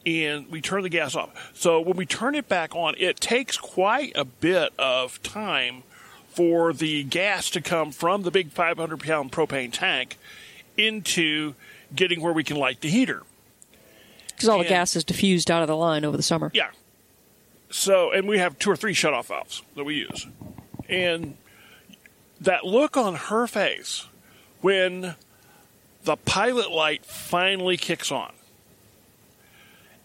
And 0.07 0.49
we 0.51 0.61
turn 0.61 0.83
the 0.83 0.89
gas 0.89 1.15
off. 1.17 1.51
So 1.55 1.81
when 1.81 1.97
we 1.97 2.07
turn 2.07 2.35
it 2.35 2.49
back 2.49 2.75
on, 2.77 2.95
it 2.97 3.19
takes 3.21 3.57
quite 3.57 4.13
a 4.15 4.25
bit 4.25 4.73
of 4.79 5.21
time 5.23 5.83
for 6.37 6.75
the 6.75 7.03
gas 7.03 7.49
to 7.49 7.63
come 7.63 7.91
from 7.91 8.23
the 8.23 8.31
big 8.31 8.51
500 8.51 9.01
pound 9.01 9.33
propane 9.33 9.73
tank 9.73 10.19
into 10.77 11.55
getting 11.95 12.21
where 12.21 12.33
we 12.35 12.45
can 12.45 12.59
light 12.59 12.83
the 12.83 12.91
heater. 12.91 13.23
because 14.29 14.51
all 14.51 14.59
the 14.59 14.67
gas 14.69 14.95
is 14.95 15.03
diffused 15.03 15.51
out 15.51 15.63
of 15.63 15.69
the 15.69 15.77
line 15.77 16.05
over 16.05 16.15
the 16.17 16.23
summer. 16.23 16.51
Yeah. 16.53 16.71
So, 17.71 18.13
and 18.13 18.29
we 18.29 18.39
have 18.39 18.59
two 18.59 18.71
or 18.71 18.77
three 18.77 18.93
shutoff 18.93 19.27
valves 19.27 19.63
that 19.77 19.85
we 19.85 19.95
use. 19.95 20.27
And 20.91 21.39
that 22.39 22.67
look 22.67 22.99
on 22.99 23.15
her 23.15 23.47
face 23.47 24.07
when 24.61 25.15
the 26.05 26.17
pilot 26.17 26.71
light 26.71 27.07
finally 27.07 27.79
kicks 27.79 28.13
on. 28.13 28.33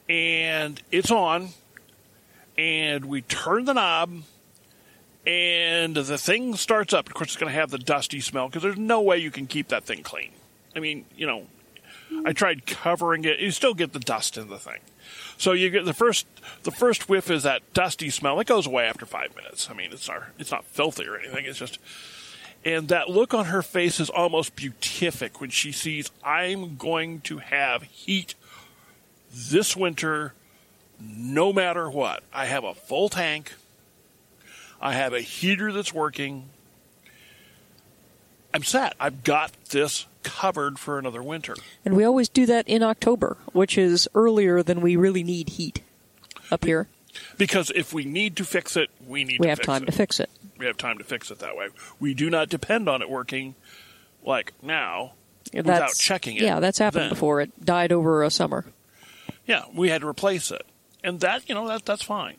And 0.08 0.82
it's 0.92 1.12
on, 1.12 1.50
and 2.58 3.06
we 3.06 3.22
turn 3.22 3.66
the 3.66 3.74
knob, 3.74 4.24
and 5.26 5.96
the 5.96 6.18
thing 6.18 6.56
starts 6.56 6.94
up. 6.94 7.08
Of 7.08 7.14
course, 7.14 7.30
it's 7.30 7.38
going 7.38 7.52
to 7.52 7.60
have 7.60 7.70
the 7.70 7.78
dusty 7.78 8.20
smell 8.20 8.48
because 8.48 8.64
there's 8.64 8.78
no 8.78 9.02
way 9.02 9.18
you 9.18 9.32
can 9.32 9.48
keep 9.48 9.68
that 9.68 9.84
thing 9.84 10.04
clean. 10.04 10.32
I 10.76 10.80
mean, 10.80 11.06
you 11.16 11.28
know, 11.28 11.48
I 12.26 12.34
tried 12.34 12.66
covering 12.66 13.26
it. 13.26 13.40
You 13.40 13.52
still 13.52 13.74
get 13.74 13.94
the 13.94 14.00
dust 14.00 14.38
in 14.38 14.50
the 14.50 14.58
thing. 14.58 14.80
So 15.38 15.54
you 15.54 15.70
get 15.70 15.86
the 15.86 15.94
first 15.94 16.28
the 16.64 16.72
first 16.72 17.10
whiff 17.10 17.30
is 17.30 17.44
that 17.44 17.74
dusty 17.74 18.10
smell. 18.10 18.40
It 18.40 18.48
goes 18.48 18.68
away 18.68 18.86
after 18.86 19.06
five 19.06 19.36
minutes. 19.36 19.70
I 19.70 19.74
mean, 19.74 19.92
it's 19.92 20.08
not 20.08 20.24
it's 20.38 20.52
not 20.52 20.66
filthy 20.66 21.08
or 21.08 21.18
anything. 21.18 21.46
It's 21.46 21.60
just 21.60 21.80
and 22.64 22.90
that 22.90 23.10
look 23.10 23.34
on 23.34 23.46
her 23.46 23.62
face 23.62 24.00
is 24.00 24.10
almost 24.10 24.56
beatific 24.56 25.42
when 25.42 25.50
she 25.50 25.72
sees 25.72 26.12
I'm 26.24 26.78
going 26.78 27.22
to 27.22 27.40
have 27.40 27.84
heat 27.84 28.36
this 29.34 29.76
winter 29.76 30.34
no 31.00 31.52
matter 31.52 31.90
what. 31.90 32.24
I 32.32 32.46
have 32.46 32.64
a 32.64 32.76
full 32.76 33.10
tank. 33.10 33.54
I 34.82 34.94
have 34.94 35.14
a 35.14 35.22
heater 35.22 35.72
that's 35.72 35.94
working. 35.94 36.50
I'm 38.54 38.64
set. 38.64 38.96
I've 39.00 39.24
got 39.24 39.52
this 39.70 40.08
covered 40.24 40.78
for 40.80 41.00
another 41.00 41.24
winter. 41.24 41.56
And 41.86 41.96
we 41.96 42.04
always 42.04 42.28
do 42.30 42.46
that 42.48 42.68
in 42.68 42.84
October, 42.84 43.38
which 43.54 43.78
is 43.78 44.10
earlier 44.14 44.62
than 44.62 44.82
we 44.82 44.96
really 44.96 45.24
need 45.24 45.50
heat 45.50 45.82
up 46.52 46.66
here. 46.66 46.88
Because 47.38 47.72
if 47.76 47.94
we 47.94 48.04
need 48.06 48.36
to 48.38 48.44
fix 48.44 48.76
it, 48.76 48.90
we 49.06 49.24
need 49.24 49.40
We 49.40 49.48
have 49.48 49.62
time 49.62 49.84
it. 49.84 49.86
to 49.88 49.92
fix 49.92 50.20
it. 50.20 50.30
we 50.58 50.66
have 50.66 50.78
time 50.78 50.98
to 50.98 51.04
fix 51.04 51.32
it 51.32 51.40
that 51.40 51.56
way. 51.56 51.70
We 52.00 52.14
do 52.14 52.30
not 52.30 52.50
depend 52.50 52.90
on 52.90 53.02
it 53.02 53.10
working 53.10 53.56
like 54.24 54.54
now 54.62 55.14
without 55.54 55.80
That's, 55.80 55.98
checking 56.00 56.36
it. 56.38 56.44
Yeah, 56.44 56.60
that's 56.60 56.78
happened 56.80 57.04
then. 57.04 57.10
before. 57.10 57.42
It 57.42 57.66
died 57.66 57.92
over 57.92 58.24
a 58.24 58.30
summer. 58.30 58.66
Yeah, 59.46 59.64
we 59.74 59.90
had 59.90 60.02
to 60.02 60.08
replace 60.08 60.52
it. 60.52 60.66
And 61.04 61.20
that, 61.22 61.48
you 61.50 61.56
know, 61.56 61.68
that 61.68 61.86
that's 61.86 62.04
fine. 62.04 62.36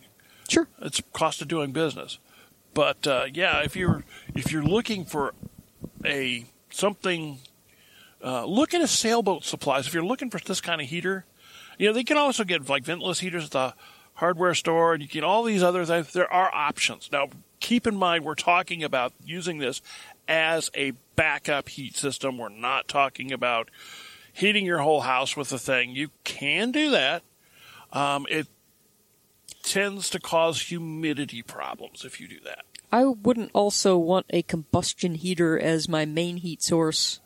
Sure. 0.49 0.69
It's 0.81 1.03
cost 1.13 1.43
of 1.43 1.49
doing 1.49 1.73
business. 1.73 2.19
But 2.75 3.07
uh, 3.07 3.27
yeah, 3.33 3.63
if 3.63 3.77
you're 3.77 4.05
if 4.35 4.53
you're 4.53 4.63
looking 4.63 5.05
for 5.05 5.35
a 6.05 6.47
something, 6.71 7.39
uh, 8.25 8.45
look 8.47 8.75
at 8.75 8.81
a 8.81 8.87
sailboat 8.87 9.45
supplies. 9.45 9.87
If 9.87 9.95
you're 9.95 10.05
looking 10.05 10.31
for 10.31 10.39
this 10.39 10.61
kind 10.61 10.81
of 10.81 10.89
heater, 10.89 11.25
you 11.79 11.87
know 11.87 11.93
they 11.93 12.05
can 12.05 12.17
also 12.17 12.45
get 12.45 12.69
like 12.69 12.85
ventless 12.85 13.21
heaters 13.21 13.47
at 13.47 13.51
the 13.51 13.75
hardware 14.15 14.55
store, 14.55 14.95
and 14.95 15.03
you 15.03 15.09
get 15.09 15.25
all 15.25 15.43
these 15.43 15.63
other 15.63 15.85
things. 15.85 16.13
There 16.13 16.33
are 16.33 16.55
options. 16.55 17.11
Now, 17.13 17.29
keep 17.61 17.87
in 17.87 17.97
mind 17.97 18.25
we're 18.25 18.35
talking 18.35 18.83
about 18.83 19.13
using 19.25 19.59
this 19.59 19.83
as 20.29 20.71
a 20.75 20.93
backup 21.17 21.69
heat 21.69 21.97
system. 21.97 22.39
We're 22.39 22.49
not 22.49 22.89
talking 22.89 23.33
about 23.33 23.71
heating 24.33 24.65
your 24.65 24.79
whole 24.79 25.03
house 25.03 25.37
with 25.37 25.51
the 25.51 25.59
thing. 25.59 25.91
You 25.91 26.11
can 26.25 26.73
do 26.73 26.91
that. 26.93 27.23
Um, 27.93 28.27
it 28.31 28.47
tends 29.63 30.11
to 30.11 30.21
cause 30.21 30.63
humidity 30.63 31.43
problems 31.43 32.05
if 32.05 32.21
you 32.21 32.29
do 32.29 32.41
that. 32.45 32.65
I 32.91 33.05
wouldn't 33.05 33.51
also 33.55 33.97
want 33.97 34.27
a 34.31 34.43
combustion 34.43 35.15
heater 35.15 35.59
as 35.59 35.89
my 35.89 36.05
main 36.05 36.39
heat 36.39 36.63
source 36.63 37.21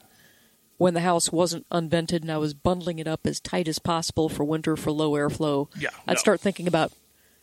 when 0.79 0.95
the 0.95 1.01
house 1.01 1.33
wasn't 1.33 1.67
unvented 1.71 2.23
and 2.23 2.31
I 2.31 2.37
was 2.39 2.55
bundling 2.55 2.99
it 2.99 3.09
up 3.09 3.27
as 3.27 3.41
tight 3.41 3.67
as 3.67 3.79
possible 3.79 4.29
for 4.29 4.45
winter 4.45 4.77
for 4.77 4.93
low 4.93 5.13
airflow. 5.13 5.69
Yeah, 5.77 5.89
I'd 6.07 6.15
no. 6.15 6.21
start 6.21 6.41
thinking 6.41 6.69
about 6.69 6.93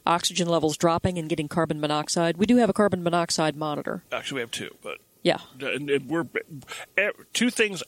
oxygen 0.06 0.48
levels 0.48 0.78
dropping 0.78 1.18
and 1.18 1.28
getting 1.28 1.48
carbon 1.48 1.80
monoxide. 1.82 2.38
We 2.38 2.46
do 2.46 2.58
have 2.58 2.70
a 2.70 2.74
carbon 2.74 3.04
monoxide 3.04 3.56
monitor. 3.56 4.04
Actually, 4.12 4.36
we 4.36 4.42
have 4.42 4.52
two, 4.52 4.76
but 4.84 5.00
Yeah. 5.24 5.40
and, 5.60 5.90
and 5.90 6.08
we're 6.10 6.26
two 7.34 7.50
things 7.50 7.82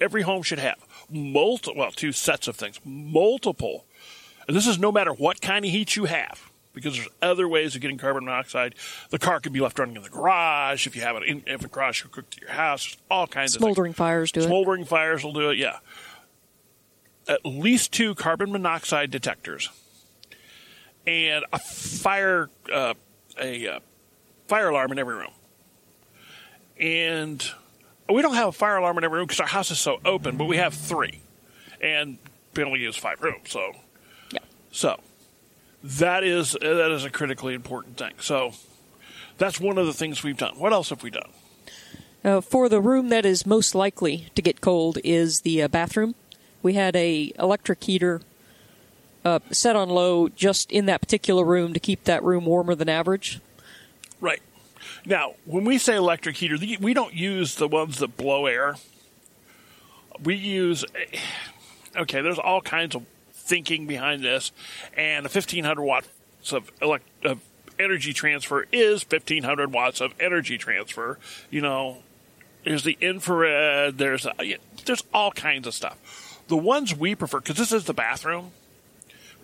every 0.00 0.22
home 0.22 0.42
should 0.42 0.58
have. 0.60 0.76
Multi, 1.10 1.72
well, 1.76 1.90
two 1.90 2.12
sets 2.12 2.46
of 2.48 2.56
things. 2.56 2.78
Multiple. 2.84 3.84
And 4.46 4.56
this 4.56 4.66
is 4.66 4.78
no 4.78 4.92
matter 4.92 5.12
what 5.12 5.40
kind 5.40 5.64
of 5.64 5.70
heat 5.70 5.96
you 5.96 6.04
have, 6.04 6.50
because 6.72 6.96
there's 6.96 7.08
other 7.22 7.48
ways 7.48 7.74
of 7.74 7.80
getting 7.80 7.98
carbon 7.98 8.24
monoxide. 8.24 8.74
The 9.10 9.18
car 9.18 9.40
can 9.40 9.52
be 9.52 9.60
left 9.60 9.78
running 9.78 9.96
in 9.96 10.02
the 10.02 10.10
garage 10.10 10.86
if 10.86 10.94
you 10.96 11.02
have 11.02 11.16
it 11.16 11.22
in 11.22 11.42
if 11.46 11.64
a 11.64 11.68
garage 11.68 12.02
will 12.02 12.10
cook 12.10 12.28
to 12.30 12.40
your 12.40 12.50
house. 12.50 12.84
There's 12.84 12.96
all 13.10 13.26
kinds 13.26 13.54
of. 13.54 13.60
Smoldering 13.60 13.92
fires 13.92 14.32
do 14.32 14.40
it. 14.40 14.44
Smoldering 14.44 14.84
fires 14.84 15.24
will 15.24 15.32
do 15.32 15.50
it, 15.50 15.58
yeah. 15.58 15.78
At 17.26 17.46
least 17.46 17.92
two 17.92 18.14
carbon 18.14 18.52
monoxide 18.52 19.10
detectors 19.10 19.70
and 21.06 21.44
a 21.52 21.58
fire 21.58 22.50
uh, 22.70 22.94
a 23.40 23.68
uh, 23.68 23.80
fire 24.46 24.68
alarm 24.68 24.92
in 24.92 24.98
every 24.98 25.14
room. 25.14 25.32
And 26.78 27.42
we 28.10 28.20
don't 28.20 28.34
have 28.34 28.48
a 28.48 28.52
fire 28.52 28.76
alarm 28.76 28.98
in 28.98 29.04
every 29.04 29.18
room 29.18 29.26
because 29.26 29.40
our 29.40 29.46
house 29.46 29.70
is 29.70 29.78
so 29.78 30.00
open, 30.04 30.36
but 30.36 30.46
we 30.46 30.56
have 30.58 30.74
three, 30.74 31.20
and 31.80 32.18
we 32.54 32.64
only 32.64 32.80
use 32.80 32.96
five 32.96 33.22
rooms. 33.22 33.50
So. 33.50 33.72
So 34.74 34.98
that 35.82 36.24
is 36.24 36.56
that 36.60 36.90
is 36.90 37.04
a 37.04 37.10
critically 37.10 37.54
important 37.54 37.96
thing. 37.96 38.14
So 38.18 38.52
that's 39.38 39.60
one 39.60 39.78
of 39.78 39.86
the 39.86 39.92
things 39.92 40.22
we've 40.22 40.36
done. 40.36 40.58
What 40.58 40.72
else 40.72 40.90
have 40.90 41.02
we 41.02 41.10
done? 41.10 41.30
Uh, 42.24 42.40
for 42.40 42.68
the 42.68 42.80
room 42.80 43.08
that 43.10 43.24
is 43.24 43.46
most 43.46 43.74
likely 43.74 44.28
to 44.34 44.42
get 44.42 44.60
cold 44.60 44.98
is 45.04 45.42
the 45.42 45.62
uh, 45.62 45.68
bathroom. 45.68 46.14
We 46.62 46.72
had 46.72 46.96
a 46.96 47.32
electric 47.38 47.84
heater 47.84 48.22
uh, 49.24 49.38
set 49.50 49.76
on 49.76 49.90
low 49.90 50.28
just 50.28 50.72
in 50.72 50.86
that 50.86 51.00
particular 51.00 51.44
room 51.44 51.72
to 51.74 51.80
keep 51.80 52.04
that 52.04 52.22
room 52.22 52.46
warmer 52.46 52.74
than 52.74 52.88
average. 52.88 53.40
Right. 54.20 54.42
Now, 55.06 55.34
when 55.44 55.64
we 55.64 55.78
say 55.78 55.96
electric 55.96 56.36
heater, 56.38 56.58
the- 56.58 56.78
we 56.78 56.94
don't 56.94 57.14
use 57.14 57.56
the 57.56 57.68
ones 57.68 57.98
that 57.98 58.16
blow 58.16 58.46
air. 58.46 58.76
We 60.22 60.34
use, 60.34 60.84
okay, 61.96 62.22
there's 62.22 62.38
all 62.38 62.62
kinds 62.62 62.94
of 62.94 63.04
thinking 63.44 63.86
behind 63.86 64.24
this, 64.24 64.52
and 64.96 65.26
a 65.26 65.28
1500 65.28 65.82
watts 65.82 66.08
of, 66.52 66.70
elect, 66.80 67.06
of 67.24 67.40
energy 67.78 68.12
transfer 68.12 68.66
is 68.72 69.04
1500 69.08 69.72
watts 69.72 70.00
of 70.00 70.14
energy 70.18 70.58
transfer. 70.58 71.18
You 71.50 71.60
know, 71.60 71.98
there's 72.64 72.84
the 72.84 72.96
infrared, 73.00 73.98
there's, 73.98 74.26
there's 74.84 75.02
all 75.12 75.30
kinds 75.30 75.66
of 75.66 75.74
stuff. 75.74 76.40
The 76.48 76.56
ones 76.56 76.94
we 76.94 77.14
prefer, 77.14 77.40
because 77.40 77.56
this 77.56 77.72
is 77.72 77.84
the 77.84 77.94
bathroom, 77.94 78.52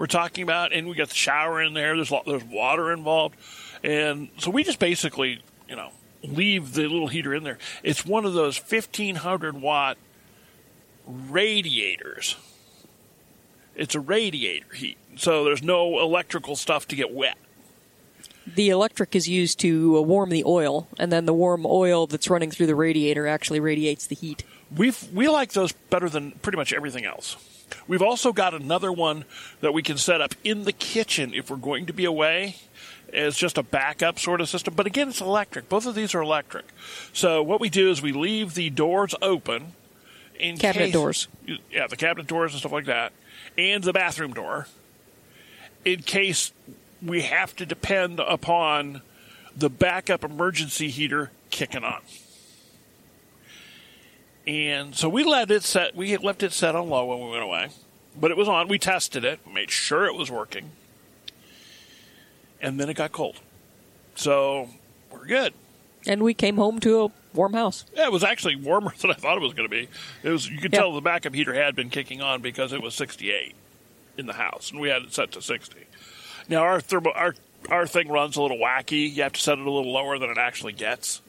we're 0.00 0.06
talking 0.06 0.42
about, 0.42 0.72
and 0.72 0.88
we 0.88 0.96
got 0.96 1.10
the 1.10 1.14
shower 1.14 1.62
in 1.62 1.74
there. 1.74 1.94
There's 1.94 2.12
there's 2.26 2.44
water 2.44 2.90
involved, 2.90 3.36
and 3.84 4.30
so 4.38 4.50
we 4.50 4.64
just 4.64 4.78
basically, 4.78 5.42
you 5.68 5.76
know, 5.76 5.90
leave 6.22 6.72
the 6.72 6.82
little 6.82 7.08
heater 7.08 7.34
in 7.34 7.44
there. 7.44 7.58
It's 7.82 8.04
one 8.06 8.24
of 8.24 8.32
those 8.32 8.58
1500 8.58 9.60
watt 9.60 9.98
radiators. 11.06 12.36
It's 13.80 13.94
a 13.94 14.00
radiator 14.00 14.74
heat, 14.74 14.98
so 15.16 15.42
there's 15.42 15.62
no 15.62 16.00
electrical 16.00 16.54
stuff 16.54 16.86
to 16.88 16.96
get 16.96 17.14
wet. 17.14 17.38
The 18.46 18.68
electric 18.68 19.16
is 19.16 19.26
used 19.26 19.58
to 19.60 19.96
uh, 19.96 20.02
warm 20.02 20.28
the 20.28 20.44
oil, 20.44 20.86
and 20.98 21.10
then 21.10 21.24
the 21.24 21.32
warm 21.32 21.64
oil 21.64 22.06
that's 22.06 22.28
running 22.28 22.50
through 22.50 22.66
the 22.66 22.74
radiator 22.74 23.26
actually 23.26 23.58
radiates 23.58 24.06
the 24.06 24.14
heat. 24.14 24.44
We 24.76 24.92
we 25.14 25.28
like 25.28 25.52
those 25.52 25.72
better 25.72 26.10
than 26.10 26.32
pretty 26.42 26.58
much 26.58 26.74
everything 26.74 27.06
else. 27.06 27.36
We've 27.88 28.02
also 28.02 28.34
got 28.34 28.52
another 28.52 28.92
one 28.92 29.24
that 29.62 29.72
we 29.72 29.82
can 29.82 29.96
set 29.96 30.20
up 30.20 30.34
in 30.44 30.64
the 30.64 30.72
kitchen 30.72 31.32
if 31.32 31.50
we're 31.50 31.56
going 31.56 31.86
to 31.86 31.94
be 31.94 32.04
away. 32.04 32.56
It's 33.08 33.38
just 33.38 33.56
a 33.56 33.62
backup 33.62 34.18
sort 34.18 34.42
of 34.42 34.50
system, 34.50 34.74
but 34.74 34.86
again, 34.86 35.08
it's 35.08 35.22
electric. 35.22 35.70
Both 35.70 35.86
of 35.86 35.94
these 35.94 36.14
are 36.14 36.20
electric. 36.20 36.66
So 37.14 37.42
what 37.42 37.60
we 37.60 37.70
do 37.70 37.90
is 37.90 38.02
we 38.02 38.12
leave 38.12 38.52
the 38.52 38.68
doors 38.68 39.14
open. 39.22 39.72
In 40.40 40.56
Cabinet 40.56 40.86
case- 40.86 40.92
doors. 40.92 41.28
Yeah, 41.70 41.86
the 41.86 41.96
cabinet 41.96 42.26
doors 42.26 42.52
and 42.52 42.60
stuff 42.60 42.72
like 42.72 42.86
that, 42.86 43.12
and 43.58 43.84
the 43.84 43.92
bathroom 43.92 44.32
door, 44.32 44.66
in 45.84 46.02
case 46.02 46.52
we 47.02 47.22
have 47.22 47.54
to 47.56 47.66
depend 47.66 48.20
upon 48.20 49.02
the 49.56 49.68
backup 49.68 50.24
emergency 50.24 50.88
heater 50.88 51.30
kicking 51.50 51.84
on. 51.84 52.00
And 54.46 54.94
so 54.94 55.08
we 55.08 55.22
let 55.22 55.50
it 55.50 55.62
set. 55.62 55.94
We 55.94 56.16
left 56.16 56.42
it 56.42 56.52
set 56.52 56.74
on 56.74 56.88
low 56.88 57.04
when 57.04 57.20
we 57.20 57.30
went 57.30 57.42
away, 57.42 57.68
but 58.18 58.30
it 58.30 58.36
was 58.36 58.48
on. 58.48 58.68
We 58.68 58.78
tested 58.78 59.24
it, 59.24 59.40
made 59.46 59.70
sure 59.70 60.06
it 60.06 60.14
was 60.14 60.30
working, 60.30 60.70
and 62.60 62.80
then 62.80 62.88
it 62.88 62.94
got 62.94 63.12
cold. 63.12 63.36
So 64.14 64.70
we're 65.10 65.26
good. 65.26 65.52
And 66.06 66.22
we 66.22 66.32
came 66.32 66.56
home 66.56 66.80
to 66.80 67.04
a 67.04 67.10
warm 67.34 67.52
house. 67.52 67.84
Yeah, 67.94 68.06
it 68.06 68.12
was 68.12 68.24
actually 68.24 68.56
warmer 68.56 68.92
than 69.00 69.10
I 69.10 69.14
thought 69.14 69.36
it 69.36 69.42
was 69.42 69.54
going 69.54 69.68
to 69.68 69.74
be. 69.74 69.88
It 70.22 70.30
was. 70.30 70.48
You 70.48 70.58
could 70.58 70.72
Yeah. 70.72 70.80
tell 70.80 70.92
the 70.94 71.00
backup 71.00 71.34
heater 71.34 71.54
had 71.54 71.74
been 71.76 71.90
kicking 71.90 72.20
on 72.22 72.42
because 72.42 72.72
it 72.72 72.82
was 72.82 72.94
68 72.94 73.54
in 74.18 74.26
the 74.26 74.32
house, 74.34 74.70
and 74.70 74.80
we 74.80 74.88
had 74.88 75.02
it 75.02 75.12
set 75.14 75.32
to 75.32 75.42
60. 75.42 75.76
Now 76.48 76.62
our 76.62 76.80
thermo, 76.80 77.12
our 77.12 77.34
our 77.68 77.86
thing 77.86 78.08
runs 78.08 78.36
a 78.36 78.42
little 78.42 78.58
wacky. 78.58 79.12
You 79.14 79.22
have 79.22 79.32
to 79.34 79.40
set 79.40 79.58
it 79.58 79.66
a 79.66 79.70
little 79.70 79.92
lower 79.92 80.18
than 80.18 80.30
it 80.30 80.38
actually 80.38 80.72
gets. 80.72 81.20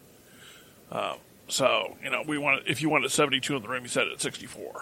Uh, 0.92 1.16
so 1.48 1.98
you 2.04 2.10
know, 2.10 2.24
we 2.28 2.38
want 2.38 2.64
if 2.68 2.82
you 2.82 2.90
want 2.90 3.06
it 3.06 3.12
72 3.12 3.56
in 3.56 3.62
the 3.62 3.68
room, 3.68 3.84
you 3.84 3.90
set 3.90 4.08
it 4.08 4.14
at 4.14 4.22
64. 4.22 4.82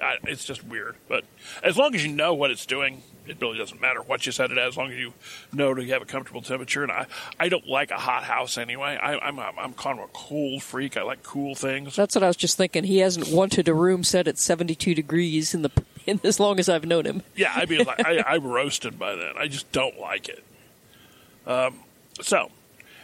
I, 0.00 0.16
it's 0.24 0.44
just 0.44 0.64
weird. 0.64 0.96
But 1.08 1.24
as 1.62 1.76
long 1.76 1.94
as 1.94 2.04
you 2.04 2.12
know 2.12 2.34
what 2.34 2.50
it's 2.50 2.66
doing, 2.66 3.02
it 3.26 3.38
really 3.40 3.58
doesn't 3.58 3.80
matter 3.80 4.02
what 4.02 4.26
you 4.26 4.32
set 4.32 4.50
it 4.50 4.58
at, 4.58 4.68
as 4.68 4.76
long 4.76 4.90
as 4.90 4.98
you 4.98 5.12
know 5.52 5.74
to 5.74 5.84
have 5.88 6.02
a 6.02 6.06
comfortable 6.06 6.42
temperature. 6.42 6.82
And 6.82 6.92
I, 6.92 7.06
I 7.38 7.48
don't 7.48 7.66
like 7.66 7.90
a 7.90 7.96
hot 7.96 8.24
house 8.24 8.58
anyway. 8.58 8.98
I, 9.00 9.18
I'm, 9.18 9.38
a, 9.38 9.52
I'm 9.58 9.72
kind 9.74 9.98
of 9.98 10.06
a 10.06 10.12
cool 10.12 10.60
freak. 10.60 10.96
I 10.96 11.02
like 11.02 11.22
cool 11.22 11.54
things. 11.54 11.96
That's 11.96 12.14
what 12.14 12.22
I 12.22 12.28
was 12.28 12.36
just 12.36 12.56
thinking. 12.56 12.84
He 12.84 12.98
hasn't 12.98 13.28
wanted 13.28 13.68
a 13.68 13.74
room 13.74 14.04
set 14.04 14.28
at 14.28 14.38
72 14.38 14.94
degrees 14.94 15.54
in 15.54 15.62
the 15.62 15.70
in 16.06 16.20
as 16.22 16.38
long 16.38 16.58
as 16.58 16.68
I've 16.68 16.84
known 16.84 17.04
him. 17.04 17.22
Yeah, 17.34 17.52
I 17.54 17.66
mean, 17.66 17.84
like, 17.84 18.04
I, 18.04 18.22
I'm 18.26 18.44
roasted 18.44 18.98
by 18.98 19.16
then. 19.16 19.34
I 19.36 19.48
just 19.48 19.70
don't 19.72 19.98
like 19.98 20.28
it. 20.28 20.44
Um, 21.46 21.80
so, 22.20 22.50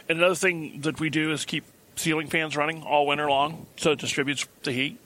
and 0.09 0.17
another 0.19 0.35
thing 0.35 0.81
that 0.81 0.99
we 0.99 1.09
do 1.09 1.31
is 1.31 1.45
keep 1.45 1.65
ceiling 1.95 2.27
fans 2.27 2.57
running 2.57 2.83
all 2.83 3.05
winter 3.05 3.29
long, 3.29 3.67
so 3.77 3.91
it 3.91 3.99
distributes 3.99 4.47
the 4.63 4.71
heat. 4.71 4.99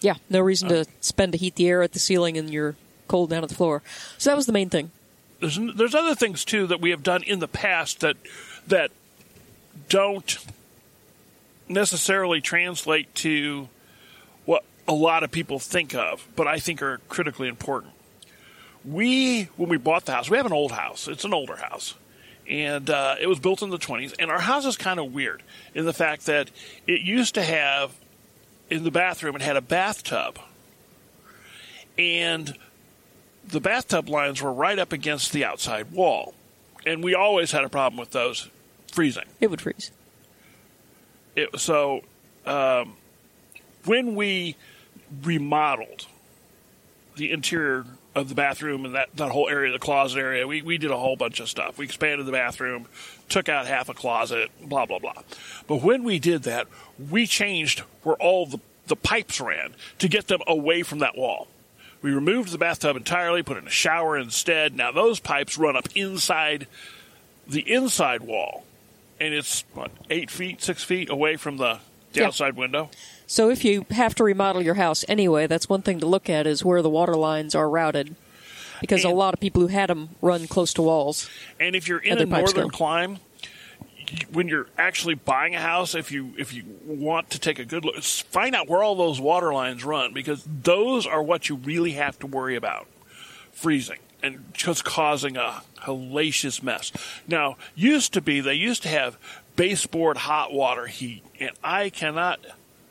Yeah, 0.00 0.14
no 0.28 0.40
reason 0.40 0.68
to 0.68 0.86
spend 1.00 1.32
to 1.32 1.38
heat 1.38 1.56
the 1.56 1.68
air 1.68 1.82
at 1.82 1.92
the 1.92 1.98
ceiling 1.98 2.38
and 2.38 2.50
you're 2.50 2.76
cold 3.08 3.30
down 3.30 3.42
at 3.42 3.48
the 3.48 3.54
floor. 3.54 3.82
So 4.18 4.30
that 4.30 4.36
was 4.36 4.46
the 4.46 4.52
main 4.52 4.70
thing. 4.70 4.90
There's 5.40 5.58
there's 5.74 5.94
other 5.94 6.14
things 6.14 6.44
too 6.44 6.66
that 6.68 6.80
we 6.80 6.90
have 6.90 7.02
done 7.02 7.22
in 7.22 7.38
the 7.38 7.48
past 7.48 8.00
that 8.00 8.16
that 8.68 8.90
don't 9.88 10.38
necessarily 11.68 12.40
translate 12.40 13.14
to 13.14 13.68
what 14.44 14.64
a 14.88 14.92
lot 14.92 15.22
of 15.22 15.30
people 15.30 15.58
think 15.58 15.94
of, 15.94 16.26
but 16.36 16.46
I 16.46 16.58
think 16.58 16.82
are 16.82 16.98
critically 17.08 17.48
important. 17.48 17.92
We, 18.84 19.44
when 19.56 19.68
we 19.68 19.76
bought 19.76 20.06
the 20.06 20.12
house, 20.12 20.28
we 20.28 20.36
have 20.36 20.46
an 20.46 20.52
old 20.52 20.72
house. 20.72 21.06
It's 21.06 21.24
an 21.24 21.32
older 21.32 21.56
house. 21.56 21.94
And 22.48 22.90
uh, 22.90 23.16
it 23.20 23.28
was 23.28 23.38
built 23.38 23.62
in 23.62 23.70
the 23.70 23.78
20s. 23.78 24.14
And 24.18 24.30
our 24.30 24.40
house 24.40 24.66
is 24.66 24.76
kind 24.76 24.98
of 24.98 25.14
weird 25.14 25.42
in 25.74 25.84
the 25.84 25.92
fact 25.92 26.26
that 26.26 26.50
it 26.86 27.02
used 27.02 27.34
to 27.34 27.42
have, 27.42 27.92
in 28.70 28.84
the 28.84 28.90
bathroom, 28.90 29.36
it 29.36 29.42
had 29.42 29.56
a 29.56 29.60
bathtub. 29.60 30.38
And 31.98 32.56
the 33.46 33.60
bathtub 33.60 34.08
lines 34.08 34.40
were 34.40 34.52
right 34.52 34.78
up 34.78 34.92
against 34.92 35.32
the 35.32 35.44
outside 35.44 35.90
wall. 35.92 36.34
And 36.86 37.04
we 37.04 37.14
always 37.14 37.52
had 37.52 37.64
a 37.64 37.68
problem 37.68 37.98
with 37.98 38.12
those 38.12 38.48
freezing. 38.90 39.26
It 39.40 39.50
would 39.50 39.60
freeze. 39.60 39.90
It, 41.36 41.58
so 41.58 42.02
um, 42.46 42.96
when 43.84 44.14
we 44.14 44.56
remodeled 45.22 46.06
the 47.16 47.32
interior 47.32 47.84
of 48.14 48.28
the 48.28 48.34
bathroom 48.34 48.84
and 48.84 48.94
that, 48.94 49.08
that 49.16 49.30
whole 49.30 49.48
area, 49.48 49.72
the 49.72 49.78
closet 49.78 50.18
area, 50.18 50.46
we, 50.46 50.62
we 50.62 50.78
did 50.78 50.90
a 50.90 50.96
whole 50.96 51.16
bunch 51.16 51.38
of 51.40 51.48
stuff. 51.48 51.78
We 51.78 51.84
expanded 51.84 52.26
the 52.26 52.32
bathroom, 52.32 52.86
took 53.28 53.48
out 53.48 53.66
half 53.66 53.88
a 53.88 53.94
closet, 53.94 54.50
blah, 54.60 54.86
blah, 54.86 54.98
blah. 54.98 55.22
But 55.68 55.82
when 55.82 56.02
we 56.02 56.18
did 56.18 56.42
that, 56.42 56.66
we 57.10 57.26
changed 57.26 57.80
where 58.02 58.16
all 58.16 58.46
the, 58.46 58.58
the 58.88 58.96
pipes 58.96 59.40
ran 59.40 59.74
to 60.00 60.08
get 60.08 60.26
them 60.26 60.40
away 60.48 60.82
from 60.82 60.98
that 60.98 61.16
wall. 61.16 61.46
We 62.02 62.10
removed 62.12 62.50
the 62.50 62.58
bathtub 62.58 62.96
entirely, 62.96 63.42
put 63.42 63.58
in 63.58 63.66
a 63.66 63.70
shower 63.70 64.16
instead. 64.18 64.74
Now 64.74 64.90
those 64.90 65.20
pipes 65.20 65.56
run 65.58 65.76
up 65.76 65.86
inside 65.94 66.66
the 67.46 67.60
inside 67.72 68.22
wall, 68.22 68.64
and 69.20 69.34
it's 69.34 69.64
what 69.74 69.90
eight 70.08 70.30
feet, 70.30 70.62
six 70.62 70.82
feet 70.82 71.10
away 71.10 71.36
from 71.36 71.58
the, 71.58 71.78
the 72.12 72.20
Yeah. 72.20 72.26
outside 72.28 72.56
window. 72.56 72.90
So 73.30 73.48
if 73.48 73.64
you 73.64 73.86
have 73.92 74.16
to 74.16 74.24
remodel 74.24 74.60
your 74.60 74.74
house 74.74 75.04
anyway, 75.06 75.46
that's 75.46 75.68
one 75.68 75.82
thing 75.82 76.00
to 76.00 76.06
look 76.06 76.28
at 76.28 76.48
is 76.48 76.64
where 76.64 76.82
the 76.82 76.90
water 76.90 77.14
lines 77.14 77.54
are 77.54 77.70
routed. 77.70 78.16
Because 78.80 79.04
a 79.04 79.10
lot 79.10 79.34
of 79.34 79.38
people 79.38 79.62
who 79.62 79.68
had 79.68 79.88
them 79.88 80.08
run 80.20 80.48
close 80.48 80.74
to 80.74 80.82
walls. 80.82 81.30
And 81.60 81.76
if 81.76 81.86
you're 81.86 82.00
in 82.00 82.18
a 82.18 82.26
northern 82.26 82.64
go. 82.64 82.76
clime, 82.76 83.18
when 84.32 84.48
you're 84.48 84.66
actually 84.76 85.14
buying 85.14 85.54
a 85.54 85.60
house, 85.60 85.94
if 85.94 86.10
you 86.10 86.34
if 86.38 86.52
you 86.52 86.64
want 86.84 87.30
to 87.30 87.38
take 87.38 87.60
a 87.60 87.64
good 87.64 87.84
look, 87.84 88.02
find 88.02 88.56
out 88.56 88.68
where 88.68 88.82
all 88.82 88.96
those 88.96 89.20
water 89.20 89.54
lines 89.54 89.84
run 89.84 90.12
because 90.12 90.44
those 90.44 91.06
are 91.06 91.22
what 91.22 91.48
you 91.48 91.54
really 91.54 91.92
have 91.92 92.18
to 92.18 92.26
worry 92.26 92.56
about 92.56 92.88
freezing 93.52 94.00
and 94.24 94.44
just 94.52 94.84
causing 94.84 95.36
a 95.36 95.62
hellacious 95.82 96.64
mess. 96.64 96.90
Now, 97.28 97.58
used 97.76 98.12
to 98.14 98.20
be 98.20 98.40
they 98.40 98.54
used 98.54 98.82
to 98.82 98.88
have 98.88 99.16
baseboard 99.54 100.16
hot 100.16 100.52
water 100.52 100.86
heat, 100.86 101.22
and 101.38 101.52
I 101.62 101.90
cannot 101.90 102.40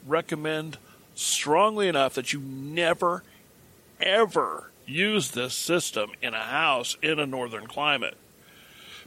recommend 0.09 0.77
strongly 1.15 1.87
enough 1.87 2.13
that 2.15 2.33
you 2.33 2.39
never 2.39 3.23
ever 4.01 4.71
use 4.85 5.31
this 5.31 5.53
system 5.53 6.11
in 6.21 6.34
a 6.34 6.43
house 6.43 6.97
in 7.01 7.19
a 7.19 7.25
northern 7.25 7.67
climate 7.67 8.17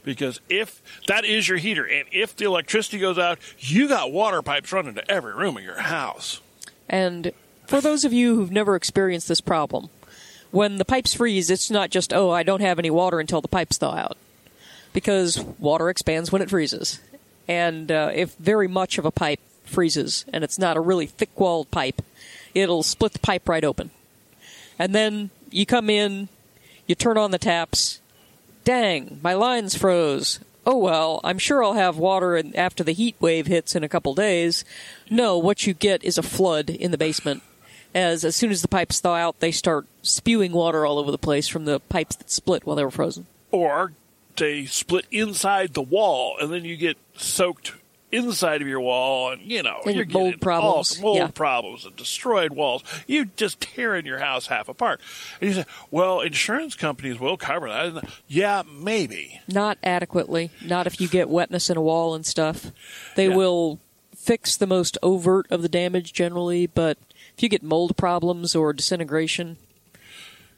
because 0.05 0.40
if 0.48 0.83
that 1.09 1.24
is 1.24 1.48
your 1.48 1.59
heater 1.59 1.85
and 1.85 2.07
if 2.12 2.37
the 2.37 2.44
electricity 2.44 2.98
goes 2.98 3.18
out 3.18 3.38
you 3.59 3.88
got 3.88 4.12
water 4.12 4.42
pipes 4.42 4.72
running 4.72 4.94
to 4.94 5.11
every 5.11 5.35
room 5.35 5.57
of 5.57 5.62
your 5.62 5.81
house 5.81 6.40
And 6.88 7.33
for 7.66 7.81
those 7.81 8.05
of 8.05 8.12
you 8.12 8.37
who've 8.37 8.50
never 8.53 8.77
experienced 8.77 9.29
this 9.29 9.40
problem, 9.40 9.88
when 10.50 10.77
the 10.77 10.85
pipes 10.85 11.14
freeze, 11.14 11.50
it's 11.50 11.70
not 11.70 11.88
just, 11.88 12.12
oh, 12.12 12.31
I 12.31 12.42
don't 12.42 12.61
have 12.61 12.79
any 12.79 12.90
water 12.90 13.18
until 13.18 13.40
the 13.40 13.48
pipes 13.48 13.79
thaw 13.79 13.94
out. 13.94 14.18
Because 14.92 15.40
water 15.59 15.88
expands 15.88 16.31
when 16.31 16.42
it 16.42 16.50
freezes. 16.50 17.00
And 17.48 17.90
uh, 17.90 18.11
if 18.14 18.35
very 18.37 18.68
much 18.68 18.98
of 18.98 19.07
a 19.07 19.11
pipe 19.11 19.40
freezes 19.72 20.24
and 20.32 20.44
it's 20.44 20.58
not 20.58 20.76
a 20.76 20.80
really 20.80 21.06
thick 21.06 21.38
walled 21.38 21.70
pipe, 21.70 22.02
it'll 22.54 22.82
split 22.82 23.12
the 23.12 23.18
pipe 23.18 23.48
right 23.48 23.64
open. 23.64 23.90
And 24.78 24.94
then 24.94 25.30
you 25.50 25.66
come 25.66 25.90
in, 25.90 26.28
you 26.87 26.94
turn 26.94 27.18
on 27.18 27.30
the 27.30 27.38
taps. 27.38 28.00
Dang, 28.64 29.18
my 29.22 29.35
lines 29.35 29.74
froze. 29.74 30.40
Oh 30.64 30.78
well, 30.78 31.20
I'm 31.24 31.38
sure 31.38 31.64
I'll 31.64 31.72
have 31.72 31.96
water 31.98 32.40
after 32.54 32.85
the 32.85 32.92
heat 32.92 33.16
wave 33.18 33.46
hits 33.48 33.74
in 33.74 33.82
a 33.82 33.88
couple 33.88 34.14
days. 34.14 34.64
No, 35.11 35.37
what 35.37 35.66
you 35.66 35.74
get 35.74 36.04
is 36.04 36.18
a 36.18 36.22
flood 36.22 36.70
in 36.70 36.92
the 36.92 36.98
basement. 36.98 37.42
As 37.94 38.24
as 38.24 38.37
soon 38.37 38.50
as 38.52 38.62
the 38.62 38.68
pipes 38.68 39.00
thaw 39.00 39.14
out, 39.16 39.40
they 39.40 39.50
start 39.50 39.87
spewing 40.02 40.52
water 40.52 40.87
all 40.87 40.98
over 40.98 41.11
the 41.11 41.18
place 41.18 41.48
from 41.48 41.64
the 41.64 41.80
pipes 41.80 42.16
that 42.16 42.30
split 42.30 42.64
while 42.64 42.76
they 42.76 42.85
were 42.85 42.90
frozen. 42.90 43.26
or 43.50 43.92
they 44.37 44.64
split 44.64 45.04
inside 45.11 45.74
the 45.74 45.82
wall 45.82 46.37
and 46.40 46.50
then 46.50 46.64
you 46.64 46.74
get 46.74 46.96
soaked 47.16 47.72
inside 48.12 48.61
of 48.62 48.68
your 48.68 48.81
wall 48.81 49.31
and 49.33 49.40
you 49.51 49.62
know 49.62 49.81
And 49.87 49.96
you're 49.96 50.07
mold 50.07 50.40
problems, 50.40 50.96
all 50.98 51.03
mold 51.03 51.16
yeah. 51.16 51.27
problems 51.29 51.87
and 51.87 51.96
destroyed 51.96 52.53
walls 52.53 52.85
you 53.07 53.25
just 53.37 53.61
tearing 53.61 54.05
your 54.05 54.18
house 54.18 54.46
half 54.48 54.68
apart 54.68 55.01
and 55.40 55.48
you 55.48 55.55
say 55.57 55.64
well 55.90 56.20
insurance 56.20 56.75
companies 56.75 57.18
will 57.18 57.37
cover 57.38 57.68
that 57.68 57.87
And, 57.87 58.01
yeah 58.29 58.62
maybe 58.70 59.40
Not 59.48 59.79
adequately. 59.83 60.51
Not 60.64 60.87
if 60.87 61.01
you 61.01 61.09
get 61.09 61.31
wetness 61.31 61.70
in 61.70 61.77
a 61.77 61.83
wall 61.83 62.14
and 62.14 62.27
stuff. 62.27 62.70
They 63.16 63.29
Yeah. 63.29 63.37
will 63.37 63.81
fix 64.14 64.57
the 64.57 64.66
most 64.66 64.98
overt 65.03 65.46
of 65.51 65.62
the 65.62 65.68
damage 65.68 66.12
generally, 66.12 66.66
but 66.66 66.98
if 67.37 67.42
you 67.42 67.48
get 67.48 67.62
mold 67.62 67.96
problems 67.96 68.55
or 68.55 68.72
disintegration, 68.72 69.57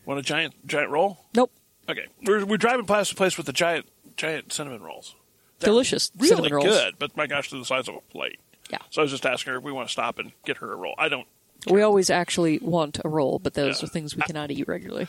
want 0.05 0.19
a 0.21 0.23
giant 0.23 0.55
giant 0.67 0.90
roll 0.90 1.25
nope. 1.35 1.51
okay 1.88 2.07
we're, 2.27 2.45
we're 2.45 2.57
driving 2.59 2.85
past 2.85 3.12
a 3.12 3.14
place 3.14 3.37
with 3.38 3.47
the 3.47 3.53
giant 3.53 3.87
giant 4.17 4.53
cinnamon 4.53 4.83
rolls 4.83 5.14
Delicious 5.61 6.11
really 6.17 6.29
cinnamon 6.29 6.53
rolls. 6.55 6.64
good 6.69 6.95
but 6.99 7.17
my 7.17 7.27
gosh 7.27 7.51
they're 7.51 7.59
the 7.61 7.64
size 7.64 7.88
of 7.88 7.95
a 7.95 8.01
plate 8.12 8.38
Yeah. 8.71 8.79
so 8.90 9.01
I 9.01 9.05
was 9.05 9.11
just 9.11 9.25
asking 9.27 9.53
her 9.53 9.59
if 9.59 9.64
we 9.64 9.73
want 9.73 9.88
to 9.88 9.93
stop 9.93 10.19
and 10.19 10.33
get 10.45 10.59
her 10.59 10.73
a 10.73 10.77
roll 10.77 10.95
I 10.99 11.09
don't 11.09 11.27
We 11.71 11.83
always 11.83 12.11
actually 12.11 12.59
want 12.59 12.99
a 13.05 13.09
roll, 13.09 13.38
but 13.38 13.55
those 13.55 13.81
Yeah. 13.81 13.87
are 13.87 13.88
things 13.88 14.14
we 14.17 14.23
cannot 14.23 14.51
eat 14.51 14.69
regularly. 14.69 15.07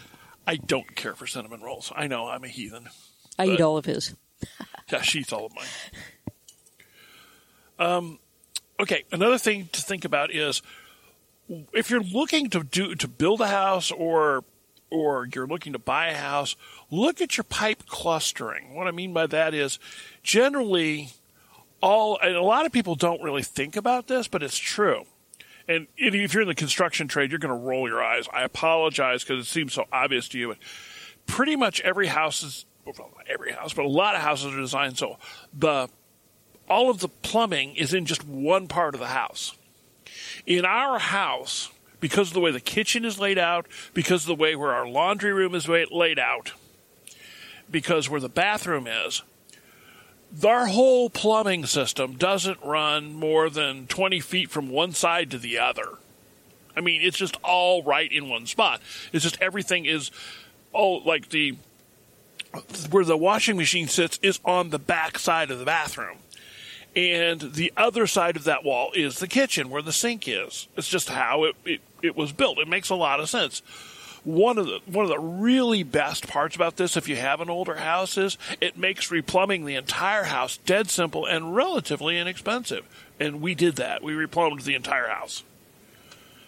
I 0.47 0.55
don't 0.57 0.95
care 0.95 1.15
for 1.15 1.27
cinnamon 1.27 1.61
rolls 1.61 1.91
I 1.95 2.07
know 2.07 2.27
I'm 2.27 2.43
a 2.43 2.47
heathen 2.47 2.89
I 3.37 3.47
eat 3.47 3.61
all 3.61 3.77
of 3.77 3.85
his. 3.85 4.15
Yeah, 4.91 5.01
she 5.01 5.19
eats 5.21 5.33
all 5.33 5.47
of 5.47 5.55
mine. 5.55 5.65
Um, 7.79 8.19
okay, 8.79 9.03
another 9.11 9.37
thing 9.37 9.67
to 9.73 9.81
think 9.81 10.05
about 10.05 10.33
is 10.33 10.61
if 11.73 11.89
you're 11.89 12.01
looking 12.03 12.49
to 12.51 12.63
do 12.63 12.95
to 12.95 13.07
build 13.07 13.41
a 13.41 13.47
house 13.47 13.91
or 13.91 14.43
or 14.95 15.27
you're 15.33 15.47
looking 15.47 15.73
to 15.73 15.79
buy 15.79 16.07
a 16.07 16.17
house, 16.17 16.55
look 16.89 17.21
at 17.21 17.37
your 17.37 17.43
pipe 17.43 17.85
clustering. 17.87 18.73
What 18.73 18.87
I 18.87 18.91
mean 18.91 19.13
by 19.13 19.27
that 19.27 19.53
is 19.53 19.79
generally 20.23 21.09
all 21.81 22.17
and 22.21 22.35
a 22.35 22.41
lot 22.41 22.65
of 22.65 22.71
people 22.71 22.95
don't 22.95 23.21
really 23.21 23.43
think 23.43 23.75
about 23.75 24.07
this, 24.07 24.27
but 24.27 24.41
it's 24.41 24.57
true. 24.57 25.05
And 25.67 25.87
if 25.97 26.33
you're 26.33 26.43
in 26.43 26.47
the 26.47 26.55
construction 26.55 27.07
trade, 27.07 27.31
you're 27.31 27.39
going 27.39 27.57
to 27.57 27.65
roll 27.65 27.87
your 27.89 28.03
eyes. 28.03 28.27
I 28.31 28.43
apologize 28.43 29.23
because 29.23 29.45
it 29.45 29.49
seems 29.49 29.73
so 29.73 29.85
obvious 29.91 30.29
to 30.29 30.39
you, 30.39 30.49
but 30.49 30.57
pretty 31.25 31.55
much 31.55 31.81
every 31.81 32.07
house 32.07 32.43
is 32.43 32.65
well, 32.85 32.95
not 32.97 33.27
every 33.27 33.51
house, 33.51 33.73
but 33.73 33.85
a 33.85 33.89
lot 33.89 34.15
of 34.15 34.21
houses 34.21 34.53
are 34.53 34.59
designed 34.59 34.97
so 34.97 35.17
the 35.53 35.89
all 36.69 36.89
of 36.89 36.99
the 36.99 37.07
plumbing 37.07 37.75
is 37.75 37.93
in 37.93 38.05
just 38.05 38.25
one 38.25 38.67
part 38.67 38.93
of 38.93 38.99
the 38.99 39.07
house. 39.07 39.55
In 40.45 40.65
our 40.65 40.99
house, 40.99 41.69
because 42.05 42.27
of 42.27 42.33
the 42.35 42.39
way 42.39 42.51
the 42.51 42.59
kitchen 42.59 43.03
is 43.03 43.17
laid 43.17 43.39
out, 43.39 43.65
because 43.95 44.21
of 44.21 44.27
the 44.27 44.35
way 44.35 44.55
where 44.55 44.75
our 44.75 44.87
laundry 44.87 45.33
room 45.33 45.55
is 45.55 45.67
laid 45.67 46.19
out, 46.19 46.51
because 47.71 48.07
where 48.07 48.19
the 48.21 48.29
bathroom 48.29 48.85
is, 48.85 49.23
our 50.45 50.67
whole 50.67 51.09
plumbing 51.09 51.65
system 51.65 52.13
doesn't 52.15 52.63
run 52.63 53.11
more 53.11 53.49
than 53.49 53.87
20 53.87 54.19
feet 54.19 54.51
from 54.51 54.69
one 54.69 54.91
side 54.91 55.31
to 55.31 55.39
the 55.39 55.57
other. 55.57 55.97
I 56.77 56.81
mean, 56.81 57.01
it's 57.01 57.17
just 57.17 57.37
all 57.43 57.81
right 57.81 58.11
in 58.11 58.29
one 58.29 58.45
spot. 58.45 58.81
It's 59.11 59.23
just 59.23 59.41
everything 59.41 59.85
is, 59.85 60.11
oh, 60.75 60.97
like 60.97 61.29
the 61.29 61.55
where 62.91 63.03
the 63.03 63.17
washing 63.17 63.57
machine 63.57 63.87
sits 63.87 64.19
is 64.21 64.39
on 64.45 64.69
the 64.69 64.77
back 64.77 65.17
side 65.17 65.49
of 65.49 65.57
the 65.57 65.65
bathroom. 65.65 66.17
And 66.95 67.41
the 67.53 67.73
other 67.75 68.07
side 68.07 68.37
of 68.37 68.45
that 68.45 68.63
wall 68.63 68.91
is 68.93 69.19
the 69.19 69.27
kitchen 69.27 69.69
where 69.69 69.81
the 69.81 69.91
sink 69.91 70.27
is. 70.27 70.67
It's 70.77 70.87
just 70.87 71.09
how 71.09 71.43
it, 71.43 71.55
it, 71.65 71.81
it 72.01 72.15
was 72.15 72.31
built. 72.31 72.57
It 72.57 72.69
makes 72.69 72.89
a 72.89 72.95
lot 72.95 73.19
of 73.19 73.29
sense. 73.29 73.61
One 74.23 74.57
of 74.57 74.65
the 74.65 74.79
one 74.87 75.05
of 75.05 75.09
the 75.09 75.19
really 75.19 75.83
best 75.83 76.27
parts 76.27 76.55
about 76.55 76.77
this, 76.77 76.97
if 76.97 77.07
you 77.07 77.15
have 77.15 77.41
an 77.41 77.49
older 77.49 77.75
house, 77.75 78.17
is 78.17 78.39
it 78.59 78.75
makes 78.75 79.09
replumbing 79.11 79.65
the 79.65 79.75
entire 79.75 80.23
house 80.23 80.57
dead 80.57 80.89
simple 80.89 81.27
and 81.27 81.55
relatively 81.55 82.17
inexpensive. 82.17 82.85
And 83.19 83.39
we 83.39 83.53
did 83.53 83.75
that. 83.75 84.01
We 84.01 84.13
replumbed 84.13 84.63
the 84.63 84.73
entire 84.73 85.09
house. 85.09 85.43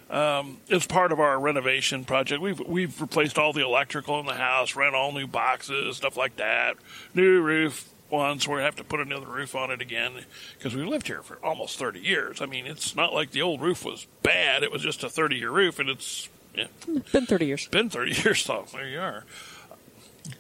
Um, 0.09 0.57
as 0.71 0.87
part 0.87 1.11
of 1.11 1.19
our 1.19 1.37
renovation 1.37 2.05
project, 2.05 2.41
we've 2.41 2.59
we've 2.61 2.99
replaced 2.99 3.37
all 3.37 3.53
the 3.53 3.63
electrical 3.63 4.19
in 4.21 4.25
the 4.25 4.33
house, 4.33 4.75
ran 4.75 4.95
all 4.95 5.11
new 5.11 5.27
boxes, 5.27 5.97
stuff 5.97 6.17
like 6.17 6.37
that, 6.37 6.77
new 7.13 7.41
roof, 7.41 7.87
once 8.09 8.47
we 8.47 8.61
have 8.61 8.75
to 8.77 8.83
put 8.83 8.99
another 8.99 9.25
roof 9.25 9.55
on 9.55 9.71
it 9.71 9.81
again 9.81 10.25
because 10.57 10.75
we 10.75 10.83
lived 10.83 11.07
here 11.07 11.21
for 11.21 11.35
almost 11.43 11.77
30 11.77 11.99
years. 11.99 12.41
I 12.41 12.45
mean, 12.45 12.65
it's 12.65 12.95
not 12.95 13.13
like 13.13 13.31
the 13.31 13.41
old 13.41 13.61
roof 13.61 13.83
was 13.83 14.07
bad. 14.23 14.63
It 14.63 14.71
was 14.71 14.81
just 14.81 15.03
a 15.03 15.09
30 15.09 15.37
year 15.37 15.51
roof, 15.51 15.79
and 15.79 15.89
it's 15.89 16.29
yeah, 16.55 16.67
been 17.11 17.25
30 17.25 17.45
years. 17.45 17.67
Been 17.67 17.89
30 17.89 18.11
years, 18.23 18.43
so 18.43 18.65
there 18.71 18.87
you 18.87 18.99
are. 18.99 19.23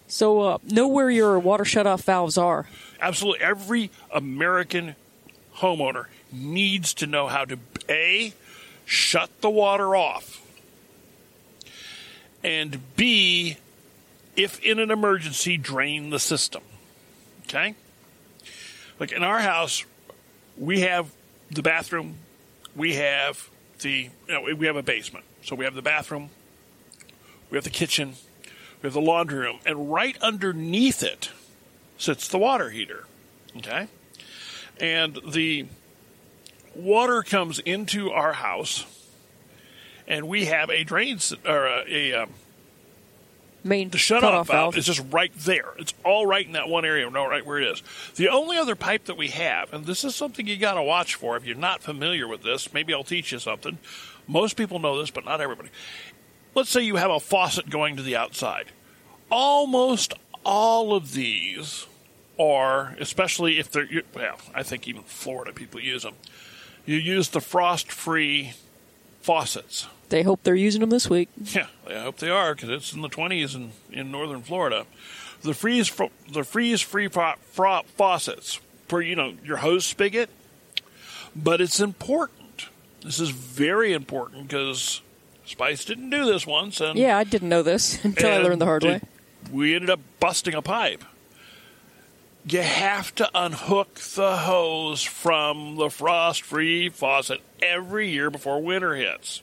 So, 0.07 0.41
uh, 0.41 0.57
know 0.63 0.87
where 0.87 1.09
your 1.09 1.39
water 1.39 1.63
shutoff 1.63 2.03
valves 2.03 2.37
are. 2.37 2.67
Absolutely. 2.99 3.43
Every 3.43 3.91
American 4.11 4.95
homeowner 5.57 6.05
needs 6.31 6.93
to 6.95 7.07
know 7.07 7.27
how 7.27 7.45
to 7.45 7.57
A, 7.89 8.33
shut 8.85 9.29
the 9.41 9.49
water 9.49 9.95
off, 9.95 10.41
and 12.43 12.79
B, 12.95 13.57
if 14.35 14.59
in 14.61 14.79
an 14.79 14.91
emergency, 14.91 15.57
drain 15.57 16.09
the 16.09 16.19
system. 16.19 16.63
Okay? 17.47 17.75
Like 18.99 19.11
in 19.11 19.23
our 19.23 19.39
house, 19.39 19.85
we 20.57 20.81
have 20.81 21.11
the 21.49 21.61
bathroom, 21.61 22.17
we 22.75 22.95
have 22.95 23.49
the, 23.79 24.09
you 24.27 24.33
know, 24.33 24.41
we 24.41 24.65
have 24.65 24.75
a 24.75 24.83
basement. 24.83 25.23
So 25.43 25.55
we 25.55 25.65
have 25.65 25.75
the 25.75 25.81
bathroom, 25.81 26.29
we 27.49 27.57
have 27.57 27.63
the 27.63 27.69
kitchen, 27.69 28.15
we 28.81 28.87
have 28.87 28.93
the 28.93 29.01
laundry 29.01 29.39
room, 29.39 29.59
and 29.65 29.91
right 29.91 30.17
underneath 30.21 31.03
it 31.03 31.31
sits 31.97 32.27
the 32.27 32.37
water 32.37 32.69
heater. 32.69 33.05
Okay? 33.55 33.87
And 34.79 35.19
the 35.25 35.67
water 36.75 37.23
comes 37.23 37.59
into 37.59 38.11
our 38.11 38.33
house, 38.33 38.85
and 40.07 40.27
we 40.27 40.45
have 40.45 40.69
a 40.69 40.83
drain 40.83 41.19
or 41.45 41.65
a, 41.65 41.85
a 41.87 42.13
um, 42.23 42.33
main 43.63 43.89
the 43.89 43.97
shutoff 43.97 44.47
valve 44.47 44.77
is 44.77 44.85
just 44.85 45.03
right 45.11 45.33
there. 45.39 45.73
It's 45.77 45.93
all 46.03 46.25
right 46.25 46.45
in 46.45 46.53
that 46.53 46.69
one 46.69 46.85
area, 46.85 47.09
no, 47.09 47.27
right 47.27 47.45
where 47.45 47.59
it 47.59 47.67
is. 47.67 47.83
The 48.15 48.29
only 48.29 48.57
other 48.57 48.75
pipe 48.75 49.05
that 49.05 49.17
we 49.17 49.29
have, 49.29 49.73
and 49.73 49.85
this 49.85 50.03
is 50.03 50.15
something 50.15 50.47
you 50.47 50.57
got 50.57 50.75
to 50.75 50.83
watch 50.83 51.15
for 51.15 51.35
if 51.37 51.45
you're 51.45 51.55
not 51.55 51.81
familiar 51.81 52.27
with 52.27 52.43
this. 52.43 52.73
Maybe 52.73 52.93
I'll 52.93 53.03
teach 53.03 53.31
you 53.31 53.39
something. 53.39 53.77
Most 54.27 54.57
people 54.57 54.79
know 54.79 54.99
this, 54.99 55.11
but 55.11 55.25
not 55.25 55.41
everybody. 55.41 55.69
Let's 56.55 56.69
say 56.69 56.81
you 56.81 56.95
have 56.95 57.11
a 57.11 57.19
faucet 57.19 57.69
going 57.69 57.95
to 57.97 58.03
the 58.03 58.15
outside. 58.15 58.67
Almost 59.29 60.13
all 60.43 60.93
of 60.93 61.13
these 61.13 61.85
are, 62.39 62.95
especially 62.99 63.59
if 63.59 63.71
they're 63.71 63.87
well, 64.13 64.37
I 64.53 64.63
think 64.63 64.87
even 64.87 65.03
Florida 65.03 65.51
people 65.51 65.79
use 65.79 66.03
them. 66.03 66.15
You 66.85 66.95
use 66.95 67.29
the 67.29 67.41
frost-free 67.41 68.53
faucets 69.21 69.87
they 70.09 70.23
hope 70.23 70.43
they're 70.43 70.55
using 70.55 70.81
them 70.81 70.89
this 70.89 71.09
week. 71.09 71.29
Yeah, 71.41 71.67
I 71.87 71.99
hope 71.99 72.17
they 72.17 72.29
are 72.29 72.55
because 72.55 72.69
it's 72.69 72.93
in 72.93 73.01
the 73.01 73.09
20s 73.09 73.55
in, 73.55 73.71
in 73.91 74.11
northern 74.11 74.41
Florida. 74.41 74.85
The 75.41 75.53
freeze 75.53 75.91
the 76.31 76.43
freeze 76.43 76.81
free 76.81 77.07
faucets 77.07 78.59
for 78.87 79.01
you 79.01 79.15
know 79.15 79.35
your 79.43 79.57
hose 79.57 79.85
spigot, 79.85 80.29
but 81.35 81.61
it's 81.61 81.79
important. 81.79 82.67
This 83.03 83.19
is 83.19 83.29
very 83.29 83.93
important 83.93 84.47
because 84.47 85.01
Spice 85.45 85.85
didn't 85.85 86.09
do 86.09 86.25
this 86.25 86.47
once, 86.47 86.81
and 86.81 86.97
yeah, 86.97 87.17
I 87.17 87.23
didn't 87.23 87.49
know 87.49 87.63
this 87.63 88.03
until 88.05 88.33
I 88.33 88.37
learned 88.37 88.61
the 88.61 88.65
hard 88.65 88.83
way. 88.83 89.01
We 89.51 89.75
ended 89.75 89.89
up 89.89 89.99
busting 90.19 90.53
a 90.53 90.61
pipe. 90.61 91.03
You 92.45 92.61
have 92.61 93.13
to 93.15 93.29
unhook 93.33 93.95
the 93.95 94.37
hose 94.37 95.03
from 95.03 95.75
the 95.75 95.89
frost-free 95.89 96.89
faucet 96.89 97.41
every 97.61 98.09
year 98.09 98.29
before 98.29 98.61
winter 98.61 98.95
hits. 98.95 99.41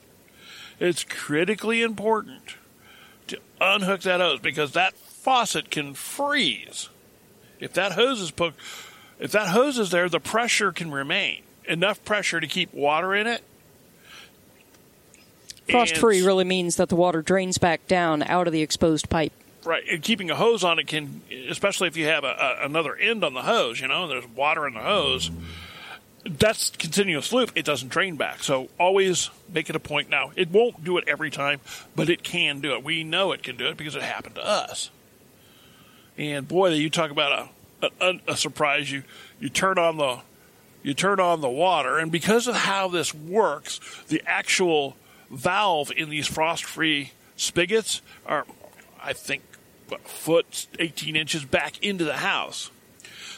It's 0.85 1.03
critically 1.03 1.81
important 1.81 2.57
to 3.29 3.38
unhook 3.59 4.03
that 4.03 4.20
hose 4.20 4.40
because 4.40 4.73
that 4.73 4.94
faucet 4.94 5.70
can 5.70 5.94
freeze. 5.94 6.90
If 7.59 7.73
that 7.73 7.92
hose 7.92 8.20
is 8.20 8.31
put, 8.31 8.53
if 9.18 9.33
that 9.33 9.49
hose 9.49 9.79
is 9.79 9.90
there, 9.90 10.11
the 10.11 10.20
pressure 10.20 10.73
can 10.73 10.92
remain 10.92 11.42
enough 11.66 12.05
pressure 12.05 12.38
to 12.38 12.47
keep 12.47 12.75
water 12.75 13.14
in 13.14 13.27
it. 13.27 13.42
Frost 15.70 15.97
free 15.97 16.20
really 16.20 16.44
means 16.44 16.77
that 16.77 16.90
the 16.90 16.97
water 16.97 17.23
drains 17.23 17.57
back 17.57 17.87
down 17.87 18.23
out 18.23 18.47
of 18.47 18.53
the 18.53 18.61
exposed 18.61 19.09
pipe. 19.09 19.33
Right, 19.64 19.85
and 19.90 20.03
keeping 20.03 20.31
a 20.31 20.35
hose 20.35 20.62
on 20.62 20.79
it 20.79 20.87
can, 20.87 21.23
especially 21.49 21.88
if 21.88 21.97
you 21.97 22.05
have 22.09 22.25
a, 22.25 22.59
a, 22.61 22.66
another 22.66 22.94
end 22.94 23.25
on 23.25 23.33
the 23.33 23.40
hose. 23.40 23.81
You 23.81 23.88
know, 23.88 24.07
there's 24.07 24.27
water 24.27 24.66
in 24.66 24.75
the 24.75 24.81
hose 24.81 25.31
that's 26.24 26.70
continuous 26.70 27.32
loop. 27.32 27.52
It 27.54 27.64
doesn't 27.64 27.88
drain 27.88 28.16
back. 28.16 28.42
So 28.42 28.68
always 28.78 29.30
make 29.52 29.68
it 29.68 29.76
a 29.76 29.80
point. 29.80 30.08
Now, 30.08 30.32
it 30.37 30.50
won't 30.50 30.82
do 30.82 30.96
it 30.98 31.04
every 31.06 31.30
time, 31.30 31.60
but 31.94 32.08
it 32.08 32.22
can 32.22 32.60
do 32.60 32.72
it. 32.74 32.82
We 32.82 33.04
know 33.04 33.32
it 33.32 33.42
can 33.42 33.56
do 33.56 33.66
it 33.66 33.76
because 33.76 33.94
it 33.94 34.02
happened 34.02 34.37
to 34.37 34.46
us. 34.46 34.90
And 36.16 36.46
boy, 36.48 36.70
you 36.70 36.90
talk 36.90 37.10
about 37.10 37.50
a, 37.82 37.90
a, 38.00 38.20
a 38.28 38.37
surprise. 38.37 38.90
You 38.90 39.02
you 39.40 39.48
turn 39.48 39.78
on 39.78 39.96
the 39.96 40.20
you 40.82 40.94
turn 40.94 41.18
on 41.18 41.40
the 41.40 41.48
water, 41.48 41.98
and 41.98 42.12
because 42.12 42.46
of 42.46 42.54
how 42.54 42.88
this 42.88 43.14
works, 43.14 43.80
the 44.08 44.22
actual 44.26 44.96
valve 45.30 45.90
in 45.96 46.10
these 46.10 46.26
frost-free 46.26 47.10
spigots 47.37 48.02
are, 48.26 48.46
I 49.02 49.14
think, 49.14 49.42
what, 49.88 50.06
foot, 50.06 50.66
18 50.78 51.16
inches 51.16 51.44
back 51.46 51.82
into 51.82 52.04
the 52.04 52.18
house. 52.18 52.70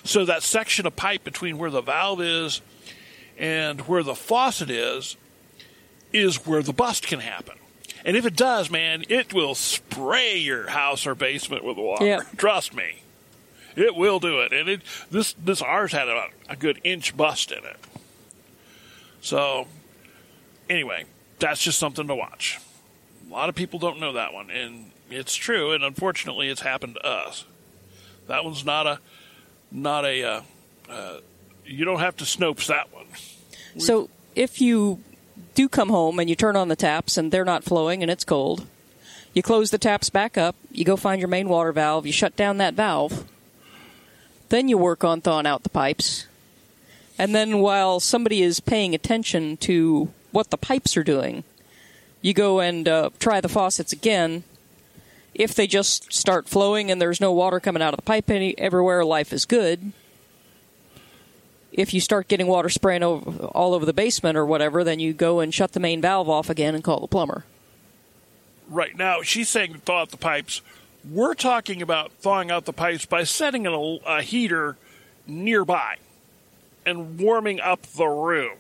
So 0.03 0.25
that 0.25 0.42
section 0.42 0.87
of 0.87 0.96
pipe 0.96 1.22
between 1.22 1.57
where 1.57 1.70
the 1.70 1.81
valve 1.81 2.20
is 2.20 2.61
and 3.38 3.81
where 3.83 4.03
the 4.03 4.14
faucet 4.14 4.70
is, 4.70 5.16
is 6.12 6.46
where 6.46 6.62
the 6.62 6.72
bust 6.72 7.07
can 7.07 7.20
happen. 7.20 7.57
And 8.05 8.16
if 8.16 8.25
it 8.25 8.37
does, 8.37 8.70
man, 8.70 9.05
it 9.09 9.35
will 9.35 9.55
spray 9.55 10.37
your 10.37 10.68
house 10.68 11.07
or 11.07 11.14
basement 11.14 11.64
with 11.64 11.77
water. 11.77 12.07
Yeah. 12.07 12.20
Trust 12.37 12.75
me. 12.75 13.03
It 13.75 13.94
will 13.94 14.20
do 14.20 14.40
it. 14.40 14.53
And 14.53 14.68
it 14.68 14.83
this 15.11 15.35
this 15.35 15.61
ours 15.61 15.92
had 15.92 16.09
about 16.09 16.31
a 16.49 16.57
good 16.57 16.81
inch 16.85 17.16
bust 17.16 17.53
in 17.53 17.59
it. 17.59 17.77
So 19.20 19.66
anyway, 20.70 21.05
that's 21.38 21.62
just 21.62 21.79
something 21.79 22.07
to 22.07 22.14
watch. 22.14 22.59
A 23.29 23.33
lot 23.33 23.49
of 23.49 23.55
people 23.55 23.79
don't 23.79 23.99
know 23.99 24.12
that 24.12 24.33
one, 24.33 24.51
and 24.51 24.92
it's 25.11 25.35
true. 25.35 25.72
And 25.72 25.85
unfortunately, 25.85 26.49
it's 26.49 26.62
happened 26.62 26.94
to 26.94 27.05
us. 27.05 27.44
That 28.29 28.44
one's 28.44 28.64
not 28.64 28.87
a 28.87 29.01
not 29.70 30.05
a. 30.05 30.22
Uh, 30.22 30.42
uh, 30.88 31.18
you 31.67 31.85
don't 31.85 32.01
have 32.01 32.17
to 32.17 32.25
Snopes 32.25 32.67
that 32.67 32.93
one. 32.93 33.07
So 33.79 34.09
if 34.35 34.61
you 34.61 35.03
do 35.55 35.69
come 35.69 35.89
home 35.89 36.19
and 36.19 36.31
you 36.31 36.37
turn 36.37 36.57
on 36.57 36.69
the 36.69 36.77
taps 36.77 37.17
and 37.17 37.33
they're 37.33 37.45
not 37.45 37.65
flowing 37.65 38.03
and 38.03 38.11
it's 38.11 38.25
cold, 38.25 38.67
you 39.35 39.43
close 39.43 39.71
the 39.71 39.79
taps 39.79 40.09
back 40.09 40.39
up, 40.39 40.57
you 40.71 40.85
go 40.85 40.97
find 40.97 41.21
your 41.21 41.29
main 41.29 41.49
water 41.49 41.73
valve, 41.73 42.07
you 42.07 42.13
shut 42.13 42.37
down 42.37 42.57
that 42.59 42.75
valve, 42.75 43.29
then 44.49 44.69
you 44.69 44.79
work 44.79 45.05
on 45.05 45.21
thawing 45.21 45.47
out 45.47 45.63
the 45.63 45.69
pipes. 45.69 46.27
And 47.19 47.35
then 47.35 47.59
while 47.59 48.01
somebody 48.01 48.43
is 48.43 48.61
paying 48.61 48.95
attention 48.95 49.57
to 49.59 50.13
what 50.33 50.51
the 50.51 50.57
pipes 50.57 50.97
are 50.97 51.05
doing, 51.05 51.45
you 52.23 52.33
go 52.33 52.61
and 52.61 52.89
uh, 52.89 53.11
try 53.19 53.41
the 53.41 53.49
faucets 53.49 53.93
again. 53.93 54.45
If 55.35 55.55
they 55.55 55.67
just 55.67 56.13
start 56.13 56.49
flowing 56.49 56.91
and 56.91 57.01
there's 57.01 57.21
no 57.21 57.33
water 57.33 57.61
coming 57.61 57.83
out 57.83 57.93
of 57.93 57.99
the 57.99 58.03
pipe 58.03 58.31
any, 58.31 58.57
everywhere, 58.57 59.05
life 59.05 59.33
is 59.33 59.45
good 59.45 59.93
if 61.77 61.93
you 61.93 62.01
start 62.01 62.27
getting 62.27 62.47
water 62.47 62.71
spraying 62.71 63.03
over, 63.03 63.47
all 63.49 63.75
over 63.75 63.85
the 63.85 63.93
basement 63.93 64.37
or 64.37 64.45
whatever, 64.47 64.83
then 64.83 64.99
you 64.99 65.12
go 65.12 65.41
and 65.41 65.55
shut 65.55 65.73
the 65.73 65.81
main 65.81 66.01
valve 66.01 66.29
off 66.29 66.51
again 66.51 66.75
and 66.75 66.83
call 66.83 67.01
the 67.01 67.07
plumber. 67.07 67.45
Right 68.69 68.97
now, 68.97 69.23
she's 69.23 69.49
saying 69.49 69.83
thaw 69.85 70.01
out 70.01 70.11
the 70.11 70.17
pipes. 70.17 70.62
We're 71.09 71.35
talking 71.35 71.83
about 71.83 72.11
thawing 72.12 72.51
out 72.51 72.65
the 72.65 72.73
pipes 72.73 73.07
by 73.07 73.23
setting 73.23 73.67
a, 73.67 73.73
a 74.07 74.23
heater 74.23 74.77
nearby 75.27 75.99
and 76.85 77.21
warming 77.21 77.61
up 77.61 77.83
the 77.83 78.07
room. 78.07 78.57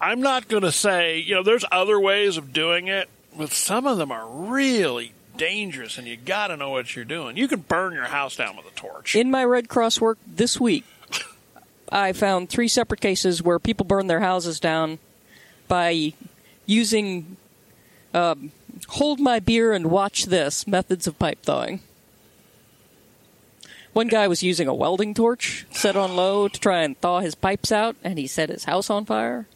I'm 0.00 0.20
not 0.20 0.46
going 0.46 0.62
to 0.62 0.70
say, 0.70 1.18
you 1.18 1.34
know, 1.34 1.42
there's 1.42 1.64
other 1.72 1.98
ways 1.98 2.36
of 2.36 2.52
doing 2.52 2.86
it, 2.86 3.08
but 3.36 3.50
some 3.50 3.86
of 3.86 3.98
them 3.98 4.12
are 4.12 4.28
really 4.28 5.12
dangerous 5.36 5.98
and 5.98 6.06
you 6.06 6.16
got 6.16 6.48
to 6.48 6.56
know 6.56 6.70
what 6.70 6.94
you're 6.94 7.04
doing. 7.04 7.36
You 7.36 7.48
can 7.48 7.60
burn 7.60 7.94
your 7.94 8.04
house 8.04 8.36
down 8.36 8.56
with 8.56 8.66
a 8.66 8.76
torch. 8.76 9.16
In 9.16 9.30
my 9.30 9.44
Red 9.44 9.68
Cross 9.68 10.00
work 10.00 10.18
this 10.26 10.60
week, 10.60 10.84
I 11.90 12.12
found 12.12 12.48
three 12.48 12.68
separate 12.68 13.00
cases 13.00 13.42
where 13.42 13.58
people 13.58 13.86
burned 13.86 14.10
their 14.10 14.20
houses 14.20 14.60
down 14.60 14.98
by 15.68 16.12
using 16.66 17.36
um, 18.14 18.52
hold 18.88 19.20
my 19.20 19.38
beer 19.38 19.72
and 19.72 19.90
watch 19.90 20.26
this 20.26 20.66
methods 20.66 21.06
of 21.06 21.18
pipe 21.18 21.42
thawing. 21.42 21.80
One 23.92 24.08
guy 24.08 24.28
was 24.28 24.42
using 24.42 24.68
a 24.68 24.74
welding 24.74 25.14
torch 25.14 25.66
set 25.70 25.96
on 25.96 26.14
low 26.14 26.46
to 26.48 26.60
try 26.60 26.82
and 26.82 26.98
thaw 27.00 27.20
his 27.20 27.34
pipes 27.34 27.72
out, 27.72 27.96
and 28.04 28.18
he 28.18 28.26
set 28.26 28.48
his 28.48 28.64
house 28.64 28.90
on 28.90 29.04
fire. 29.04 29.46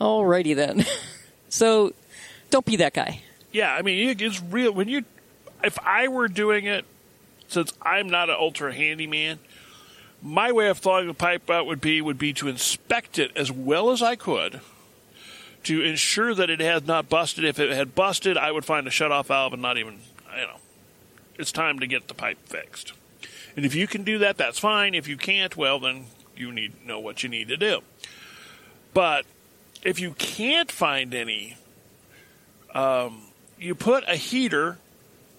Alrighty 0.00 0.54
then. 0.54 0.86
so, 1.48 1.92
don't 2.50 2.64
be 2.64 2.76
that 2.76 2.94
guy. 2.94 3.22
Yeah, 3.52 3.74
I 3.74 3.82
mean, 3.82 4.16
it's 4.20 4.40
real. 4.40 4.72
When 4.72 4.88
you, 4.88 5.04
if 5.62 5.78
I 5.80 6.08
were 6.08 6.28
doing 6.28 6.66
it, 6.66 6.84
since 7.48 7.72
I'm 7.82 8.08
not 8.08 8.30
an 8.30 8.36
ultra 8.38 8.72
handyman, 8.72 9.38
my 10.22 10.52
way 10.52 10.68
of 10.68 10.78
thawing 10.78 11.06
the 11.06 11.14
pipe 11.14 11.48
out 11.50 11.66
would 11.66 11.80
be 11.80 12.00
would 12.00 12.18
be 12.18 12.32
to 12.34 12.48
inspect 12.48 13.18
it 13.18 13.30
as 13.36 13.50
well 13.50 13.90
as 13.90 14.02
I 14.02 14.16
could, 14.16 14.60
to 15.64 15.82
ensure 15.82 16.34
that 16.34 16.50
it 16.50 16.60
had 16.60 16.86
not 16.86 17.08
busted. 17.08 17.44
If 17.44 17.58
it 17.58 17.70
had 17.70 17.94
busted, 17.94 18.36
I 18.36 18.52
would 18.52 18.64
find 18.64 18.86
a 18.86 18.90
shut-off 18.90 19.28
valve 19.28 19.52
and 19.52 19.62
not 19.62 19.78
even, 19.78 19.98
you 20.34 20.46
know, 20.46 20.56
it's 21.36 21.52
time 21.52 21.78
to 21.80 21.86
get 21.86 22.08
the 22.08 22.14
pipe 22.14 22.38
fixed. 22.46 22.92
And 23.56 23.64
if 23.64 23.74
you 23.74 23.86
can 23.86 24.04
do 24.04 24.18
that, 24.18 24.36
that's 24.36 24.58
fine. 24.58 24.94
If 24.94 25.08
you 25.08 25.16
can't, 25.16 25.56
well, 25.56 25.80
then 25.80 26.06
you 26.36 26.52
need 26.52 26.86
know 26.86 27.00
what 27.00 27.22
you 27.22 27.28
need 27.28 27.48
to 27.48 27.56
do. 27.56 27.80
But 28.94 29.24
if 29.82 30.00
you 30.00 30.12
can't 30.12 30.70
find 30.70 31.14
any 31.14 31.56
um, 32.74 33.22
you 33.58 33.74
put 33.74 34.04
a 34.08 34.16
heater. 34.16 34.78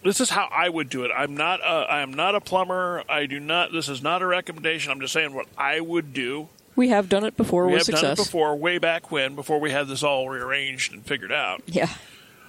This 0.04 0.22
is 0.22 0.30
how 0.30 0.48
I 0.52 0.70
would 0.70 0.90
do 0.90 1.04
it. 1.04 1.12
I'm 1.16 1.36
not. 1.36 1.60
A, 1.60 1.64
I 1.90 2.00
am 2.02 2.14
not 2.14 2.34
a 2.36 2.40
plumber. 2.42 3.04
I 3.10 3.26
do 3.26 3.40
not. 3.40 3.72
This 3.74 3.90
is 3.90 4.02
not 4.02 4.22
a 4.22 4.26
recommendation. 4.26 4.92
I'm 4.92 5.02
just 5.02 5.12
saying 5.14 5.34
what 5.34 5.48
I 5.58 5.82
would 5.82 6.14
do. 6.14 6.48
We 6.76 6.88
have 6.90 7.10
done 7.10 7.26
it 7.26 7.36
before 7.36 7.66
We 7.66 7.74
with 7.74 7.80
have 7.80 7.86
success. 7.88 8.02
done 8.02 8.12
it 8.14 8.18
before, 8.18 8.56
way 8.56 8.78
back 8.78 9.12
when, 9.12 9.36
before 9.36 9.60
we 9.60 9.72
had 9.72 9.88
this 9.90 10.02
all 10.02 10.30
rearranged 10.30 10.94
and 10.94 11.04
figured 11.06 11.32
out. 11.34 11.62
Yeah. 11.66 11.90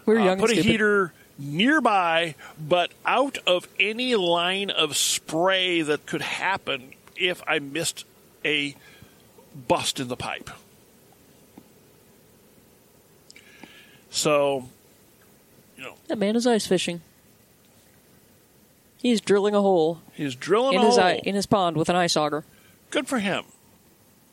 We 0.06 0.14
were 0.14 0.20
Uh, 0.20 0.24
young 0.24 0.38
put 0.38 0.50
a 0.50 0.54
stupid. 0.54 0.70
heater 0.70 1.12
nearby, 1.36 2.36
but 2.60 2.92
out 3.04 3.38
of 3.48 3.66
any 3.80 4.14
line 4.14 4.70
of 4.70 4.96
spray 4.96 5.82
that 5.82 6.06
could 6.06 6.22
happen 6.22 6.92
if 7.16 7.42
I 7.48 7.58
missed 7.58 8.04
a 8.44 8.76
bust 9.66 9.98
in 9.98 10.06
the 10.06 10.16
pipe. 10.16 10.50
So, 14.10 14.68
you 15.76 15.82
know, 15.84 15.94
That 16.08 16.18
man 16.18 16.36
is 16.36 16.46
ice 16.46 16.66
fishing. 16.66 17.00
He's 19.02 19.20
drilling 19.20 19.54
a 19.54 19.60
hole 19.62 20.02
he's 20.12 20.34
drilling 20.34 20.74
in 20.74 20.82
a 20.82 20.86
his 20.86 20.96
hole. 20.96 21.04
eye, 21.04 21.20
in 21.24 21.34
his 21.34 21.46
pond 21.46 21.76
with 21.76 21.88
an 21.88 21.96
ice 21.96 22.16
auger. 22.16 22.44
Good 22.90 23.08
for 23.08 23.18
him. 23.18 23.44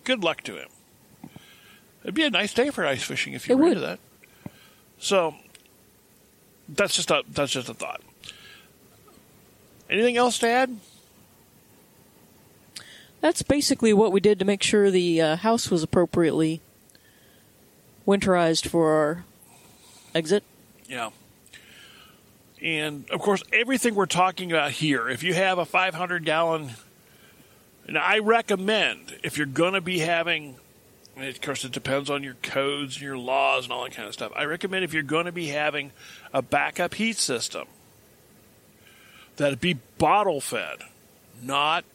Good 0.03 0.23
luck 0.23 0.41
to 0.43 0.55
him. 0.57 0.67
It'd 2.03 2.15
be 2.15 2.23
a 2.23 2.29
nice 2.29 2.53
day 2.53 2.69
for 2.69 2.85
ice 2.85 3.03
fishing 3.03 3.33
if 3.33 3.47
you 3.47 3.53
It 3.53 3.57
were 3.57 3.63
would. 3.65 3.77
into 3.77 3.85
that. 3.87 3.99
So 4.99 5.35
that's 6.67 6.95
just 6.95 7.11
a 7.11 7.23
that's 7.29 7.51
just 7.51 7.69
a 7.69 7.73
thought. 7.73 8.01
Anything 9.89 10.17
else 10.17 10.37
to 10.39 10.47
add? 10.47 10.77
That's 13.21 13.41
basically 13.41 13.93
what 13.93 14.11
we 14.11 14.19
did 14.19 14.37
to 14.39 14.45
make 14.45 14.61
sure 14.63 14.91
the 14.91 15.21
uh, 15.21 15.35
house 15.37 15.71
was 15.71 15.81
appropriately 15.81 16.61
winterized 18.05 18.67
for 18.67 18.91
our 18.91 19.25
exit. 20.13 20.43
Yeah. 20.87 21.09
And 22.61 23.09
of 23.11 23.21
course, 23.21 23.43
everything 23.53 23.95
we're 23.95 24.05
talking 24.05 24.51
about 24.51 24.71
here, 24.71 25.09
if 25.09 25.23
you 25.23 25.33
have 25.33 25.57
a 25.57 25.65
500 25.65 26.25
gallon, 26.25 26.71
and 27.87 27.97
I 27.97 28.19
recommend 28.19 29.17
if 29.23 29.37
you're 29.37 29.45
going 29.45 29.73
to 29.73 29.81
be 29.81 29.99
having, 29.99 30.55
of 31.15 31.41
course, 31.41 31.63
it 31.63 31.71
depends 31.71 32.09
on 32.09 32.23
your 32.23 32.35
codes 32.41 32.95
and 32.95 33.03
your 33.03 33.17
laws 33.17 33.65
and 33.65 33.73
all 33.73 33.83
that 33.83 33.93
kind 33.93 34.07
of 34.07 34.13
stuff. 34.13 34.31
I 34.35 34.43
recommend 34.43 34.83
if 34.83 34.93
you're 34.93 35.03
going 35.03 35.25
to 35.25 35.31
be 35.31 35.47
having 35.47 35.91
a 36.33 36.41
backup 36.41 36.95
heat 36.95 37.17
system, 37.17 37.67
that 39.37 39.53
it 39.53 39.61
be 39.61 39.77
bottle 39.97 40.41
fed, 40.41 40.77
not 41.41 41.85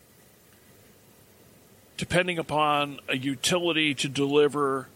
depending 1.97 2.39
upon 2.39 3.01
a 3.09 3.17
utility 3.17 3.95
to 3.95 4.09
deliver 4.09 4.89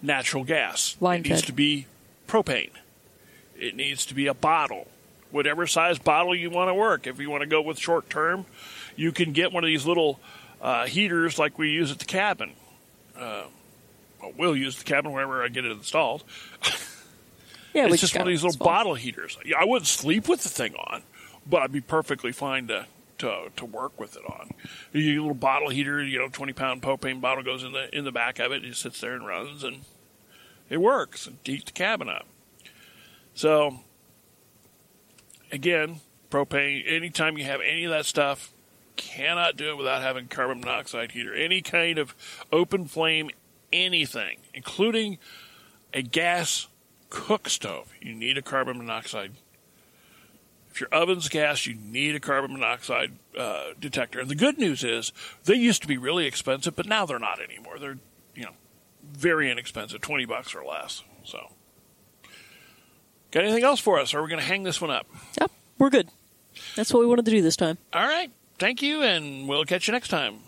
natural 0.00 0.44
gas. 0.44 0.96
Line 1.00 1.20
it 1.20 1.28
needs 1.28 1.42
to 1.42 1.52
be 1.52 1.86
propane. 2.26 2.70
It 3.58 3.76
needs 3.76 4.06
to 4.06 4.14
be 4.14 4.26
a 4.26 4.34
bottle, 4.34 4.88
whatever 5.30 5.66
size 5.66 5.98
bottle 5.98 6.34
you 6.34 6.50
want 6.50 6.68
to 6.68 6.74
work. 6.74 7.06
If 7.06 7.20
you 7.20 7.30
want 7.30 7.42
to 7.42 7.46
go 7.46 7.62
with 7.62 7.78
short 7.78 8.10
term, 8.10 8.46
you 8.96 9.12
can 9.12 9.32
get 9.32 9.52
one 9.52 9.64
of 9.64 9.68
these 9.68 9.86
little 9.86 10.20
uh, 10.60 10.86
heaters 10.86 11.38
like 11.38 11.58
we 11.58 11.70
use 11.70 11.90
at 11.90 11.98
the 11.98 12.04
cabin. 12.04 12.52
Uh, 13.16 13.44
well, 14.20 14.32
we'll 14.36 14.56
use 14.56 14.76
the 14.78 14.84
cabin 14.84 15.12
wherever 15.12 15.42
I 15.42 15.48
get 15.48 15.64
it 15.64 15.72
installed. 15.72 16.24
Yeah, 17.74 17.86
it's 17.86 18.00
just 18.00 18.14
one 18.14 18.22
of 18.22 18.28
these 18.28 18.44
little 18.44 18.62
bottle 18.62 18.94
heaters. 18.94 19.38
I 19.58 19.64
wouldn't 19.64 19.86
sleep 19.86 20.28
with 20.28 20.42
the 20.42 20.48
thing 20.48 20.74
on, 20.74 21.02
but 21.46 21.62
I'd 21.62 21.72
be 21.72 21.80
perfectly 21.80 22.32
fine 22.32 22.68
to 22.68 22.86
to, 23.18 23.50
to 23.56 23.64
work 23.64 23.98
with 24.00 24.16
it 24.16 24.22
on. 24.28 24.50
You 24.92 25.20
a 25.20 25.22
little 25.22 25.34
bottle 25.34 25.68
heater, 25.70 26.02
you 26.02 26.18
know, 26.18 26.28
twenty 26.28 26.52
pound 26.52 26.82
propane 26.82 27.20
bottle 27.20 27.42
goes 27.42 27.62
in 27.64 27.72
the 27.72 27.94
in 27.96 28.04
the 28.04 28.12
back 28.12 28.38
of 28.40 28.52
it. 28.52 28.64
It 28.64 28.76
sits 28.76 29.00
there 29.00 29.14
and 29.14 29.26
runs, 29.26 29.64
and 29.64 29.84
it 30.68 30.78
works 30.78 31.26
and 31.26 31.38
heats 31.44 31.64
the 31.64 31.72
cabin 31.72 32.08
up. 32.08 32.26
So 33.34 33.80
again, 35.50 36.00
propane. 36.30 36.82
Anytime 36.86 37.38
you 37.38 37.44
have 37.44 37.60
any 37.60 37.84
of 37.84 37.90
that 37.90 38.06
stuff, 38.06 38.52
cannot 38.96 39.56
do 39.56 39.70
it 39.70 39.76
without 39.76 40.02
having 40.02 40.28
carbon 40.28 40.60
monoxide 40.60 41.12
heater. 41.12 41.34
Any 41.34 41.60
kind 41.62 41.98
of 41.98 42.14
open 42.50 42.86
flame, 42.86 43.30
anything, 43.72 44.38
including 44.54 45.18
a 45.92 46.02
gas 46.02 46.68
cook 47.10 47.48
stove, 47.48 47.92
you 48.00 48.14
need 48.14 48.38
a 48.38 48.42
carbon 48.42 48.78
monoxide. 48.78 49.32
If 50.70 50.80
your 50.80 50.88
oven's 50.90 51.28
gas, 51.28 51.66
you 51.66 51.74
need 51.74 52.14
a 52.14 52.20
carbon 52.20 52.54
monoxide 52.54 53.12
uh, 53.38 53.72
detector. 53.78 54.20
And 54.20 54.30
the 54.30 54.34
good 54.34 54.58
news 54.58 54.82
is 54.82 55.12
they 55.44 55.54
used 55.54 55.82
to 55.82 55.88
be 55.88 55.98
really 55.98 56.24
expensive, 56.24 56.74
but 56.74 56.86
now 56.86 57.04
they're 57.04 57.18
not 57.18 57.40
anymore. 57.40 57.78
They're 57.78 57.98
you 58.34 58.44
know 58.44 58.52
very 59.02 59.50
inexpensive, 59.50 60.00
twenty 60.00 60.24
bucks 60.24 60.54
or 60.54 60.64
less. 60.64 61.02
So, 61.24 61.50
got 63.32 63.44
anything 63.44 63.64
else 63.64 63.80
for 63.80 63.98
us? 63.98 64.14
Or 64.14 64.20
are 64.20 64.22
we 64.22 64.28
going 64.28 64.40
to 64.40 64.46
hang 64.46 64.62
this 64.62 64.80
one 64.80 64.90
up? 64.90 65.06
Yep, 65.40 65.50
we're 65.78 65.90
good. 65.90 66.08
That's 66.76 66.92
what 66.92 67.00
we 67.00 67.06
wanted 67.06 67.24
to 67.24 67.30
do 67.30 67.42
this 67.42 67.56
time. 67.56 67.78
All 67.92 68.06
right. 68.06 68.30
Thank 68.58 68.82
you, 68.82 69.02
and 69.02 69.48
we'll 69.48 69.64
catch 69.64 69.88
you 69.88 69.92
next 69.92 70.08
time. 70.08 70.38